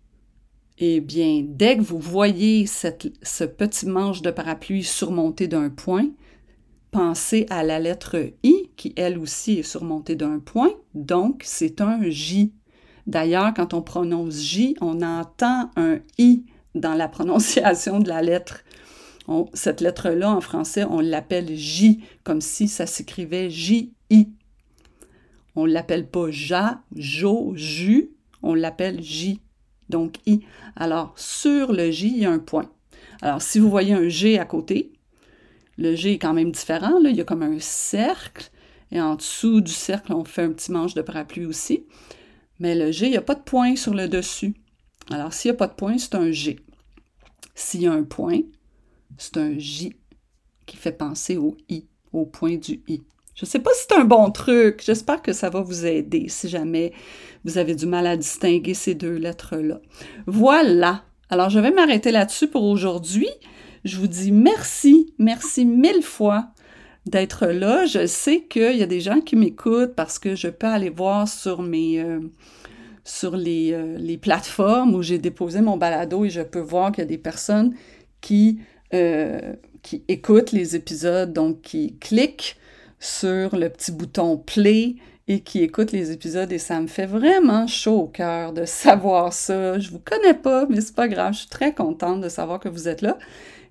Eh 0.77 1.01
bien, 1.01 1.45
dès 1.45 1.77
que 1.77 1.81
vous 1.81 1.99
voyez 1.99 2.65
ce 2.65 3.43
petit 3.43 3.85
manche 3.85 4.21
de 4.21 4.31
parapluie 4.31 4.83
surmonté 4.83 5.47
d'un 5.47 5.69
point, 5.69 6.07
pensez 6.91 7.45
à 7.49 7.63
la 7.63 7.79
lettre 7.79 8.17
I, 8.43 8.69
qui 8.77 8.93
elle 8.95 9.19
aussi 9.19 9.59
est 9.59 9.63
surmontée 9.63 10.15
d'un 10.15 10.39
point, 10.39 10.71
donc 10.93 11.43
c'est 11.45 11.81
un 11.81 12.09
J. 12.09 12.53
D'ailleurs, 13.05 13.53
quand 13.53 13.73
on 13.73 13.81
prononce 13.81 14.35
J, 14.35 14.75
on 14.79 15.01
entend 15.01 15.71
un 15.75 15.99
I 16.17 16.45
dans 16.73 16.93
la 16.93 17.07
prononciation 17.07 17.99
de 17.99 18.09
la 18.09 18.21
lettre. 18.21 18.61
Cette 19.53 19.81
lettre-là, 19.81 20.31
en 20.31 20.41
français, 20.41 20.83
on 20.83 20.99
l'appelle 20.99 21.55
J, 21.55 22.03
comme 22.23 22.41
si 22.41 22.67
ça 22.67 22.85
s'écrivait 22.85 23.49
J-I. 23.49 24.29
On 25.55 25.65
ne 25.65 25.71
l'appelle 25.71 26.07
pas 26.07 26.29
Ja, 26.29 26.83
Jo, 26.95 27.53
Ju, 27.55 28.11
on 28.43 28.53
l'appelle 28.53 29.01
J 29.01 29.39
donc 29.89 30.17
I. 30.25 30.41
Alors, 30.75 31.13
sur 31.17 31.71
le 31.71 31.91
J, 31.91 32.07
il 32.07 32.17
y 32.19 32.25
a 32.25 32.31
un 32.31 32.39
point. 32.39 32.69
Alors, 33.21 33.41
si 33.41 33.59
vous 33.59 33.69
voyez 33.69 33.93
un 33.93 34.07
G 34.07 34.39
à 34.39 34.45
côté, 34.45 34.93
le 35.77 35.95
G 35.95 36.13
est 36.13 36.19
quand 36.19 36.33
même 36.33 36.51
différent. 36.51 36.99
Là. 36.99 37.09
Il 37.09 37.15
y 37.15 37.21
a 37.21 37.25
comme 37.25 37.43
un 37.43 37.59
cercle. 37.59 38.49
Et 38.91 39.01
en 39.01 39.15
dessous 39.15 39.61
du 39.61 39.71
cercle, 39.71 40.13
on 40.13 40.23
fait 40.23 40.43
un 40.43 40.51
petit 40.51 40.71
manche 40.71 40.93
de 40.93 41.01
parapluie 41.01 41.45
aussi. 41.45 41.85
Mais 42.59 42.75
le 42.75 42.91
G, 42.91 43.07
il 43.07 43.11
n'y 43.11 43.17
a 43.17 43.21
pas 43.21 43.35
de 43.35 43.41
point 43.41 43.75
sur 43.75 43.93
le 43.93 44.07
dessus. 44.07 44.53
Alors, 45.11 45.33
s'il 45.33 45.51
n'y 45.51 45.55
a 45.55 45.57
pas 45.57 45.67
de 45.67 45.73
point, 45.73 45.97
c'est 45.97 46.15
un 46.15 46.31
G. 46.31 46.59
S'il 47.53 47.81
y 47.81 47.87
a 47.87 47.93
un 47.93 48.03
point, 48.03 48.39
c'est 49.17 49.37
un 49.37 49.57
J 49.57 49.95
qui 50.65 50.77
fait 50.77 50.91
penser 50.91 51.37
au 51.37 51.55
I, 51.69 51.85
au 52.11 52.25
point 52.25 52.57
du 52.57 52.81
I. 52.87 53.01
Je 53.35 53.43
ne 53.43 53.47
sais 53.47 53.59
pas 53.59 53.71
si 53.73 53.85
c'est 53.87 53.97
un 53.97 54.05
bon 54.05 54.31
truc. 54.31 54.81
J'espère 54.83 55.21
que 55.21 55.33
ça 55.33 55.49
va 55.49 55.61
vous 55.61 55.85
aider 55.85 56.27
si 56.29 56.47
jamais 56.47 56.93
vous 57.43 57.57
avez 57.57 57.75
du 57.75 57.85
mal 57.85 58.07
à 58.07 58.15
distinguer 58.15 58.73
ces 58.73 58.95
deux 58.95 59.17
lettres-là. 59.17 59.81
Voilà. 60.25 61.03
Alors, 61.29 61.49
je 61.49 61.59
vais 61.59 61.71
m'arrêter 61.71 62.11
là-dessus 62.11 62.47
pour 62.47 62.63
aujourd'hui. 62.63 63.27
Je 63.83 63.97
vous 63.97 64.07
dis 64.07 64.31
merci, 64.31 65.13
merci 65.19 65.65
mille 65.65 66.01
fois 66.01 66.47
d'être 67.05 67.47
là. 67.47 67.85
Je 67.85 68.05
sais 68.07 68.41
qu'il 68.41 68.77
y 68.77 68.83
a 68.83 68.87
des 68.87 69.01
gens 69.01 69.19
qui 69.19 69.35
m'écoutent 69.35 69.95
parce 69.95 70.17
que 70.17 70.35
je 70.35 70.47
peux 70.47 70.67
aller 70.67 70.89
voir 70.89 71.27
sur 71.27 71.61
mes... 71.61 71.99
Euh, 71.99 72.19
sur 73.07 73.37
les, 73.37 73.71
euh, 73.71 73.99
les, 73.99 74.17
plateformes 74.17 74.95
où 74.95 75.03
j'ai 75.03 75.19
déposé 75.19 75.61
mon 75.61 75.77
balado 75.77 76.25
et 76.25 76.31
je 76.31 76.41
peux 76.41 76.59
voir 76.59 76.91
qu'il 76.91 77.03
y 77.03 77.05
a 77.05 77.07
des 77.07 77.19
personnes 77.19 77.75
qui, 78.19 78.57
euh, 78.93 79.53
qui 79.81 80.03
écoutent 80.07 80.51
les 80.51 80.75
épisodes, 80.75 81.33
donc 81.33 81.61
qui 81.61 81.95
cliquent 81.99 82.57
sur 82.99 83.55
le 83.55 83.69
petit 83.69 83.91
bouton 83.91 84.37
play 84.37 84.95
et 85.27 85.41
qui 85.41 85.61
écoute 85.61 85.91
les 85.91 86.11
épisodes 86.11 86.51
et 86.51 86.59
ça 86.59 86.79
me 86.79 86.87
fait 86.87 87.05
vraiment 87.05 87.67
chaud 87.67 88.01
au 88.01 88.07
cœur 88.07 88.53
de 88.53 88.65
savoir 88.65 89.33
ça. 89.33 89.79
Je 89.79 89.89
vous 89.89 89.99
connais 89.99 90.33
pas, 90.33 90.65
mais 90.69 90.81
c'est 90.81 90.95
pas 90.95 91.07
grave. 91.07 91.33
Je 91.33 91.39
suis 91.39 91.49
très 91.49 91.73
contente 91.73 92.21
de 92.21 92.29
savoir 92.29 92.59
que 92.59 92.69
vous 92.69 92.87
êtes 92.87 93.01
là. 93.01 93.17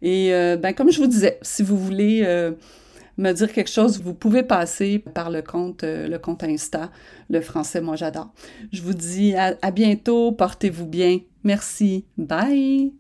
Et 0.02 0.34
euh, 0.34 0.56
ben 0.56 0.72
comme 0.74 0.90
je 0.90 1.00
vous 1.00 1.06
disais, 1.06 1.38
si 1.42 1.62
vous 1.62 1.78
voulez 1.78 2.22
euh, 2.24 2.52
me 3.16 3.32
dire 3.32 3.52
quelque 3.52 3.70
chose, 3.70 4.00
vous 4.02 4.14
pouvez 4.14 4.42
passer 4.42 4.98
par 4.98 5.30
le 5.30 5.42
compte, 5.42 5.82
le 5.84 6.16
compte 6.18 6.44
Insta, 6.44 6.90
le 7.30 7.40
français 7.40 7.80
moi 7.80 7.96
j'adore. 7.96 8.30
Je 8.72 8.82
vous 8.82 8.94
dis 8.94 9.34
à 9.36 9.70
bientôt, 9.70 10.32
portez-vous 10.32 10.86
bien. 10.86 11.20
Merci. 11.44 12.04
Bye. 12.16 12.92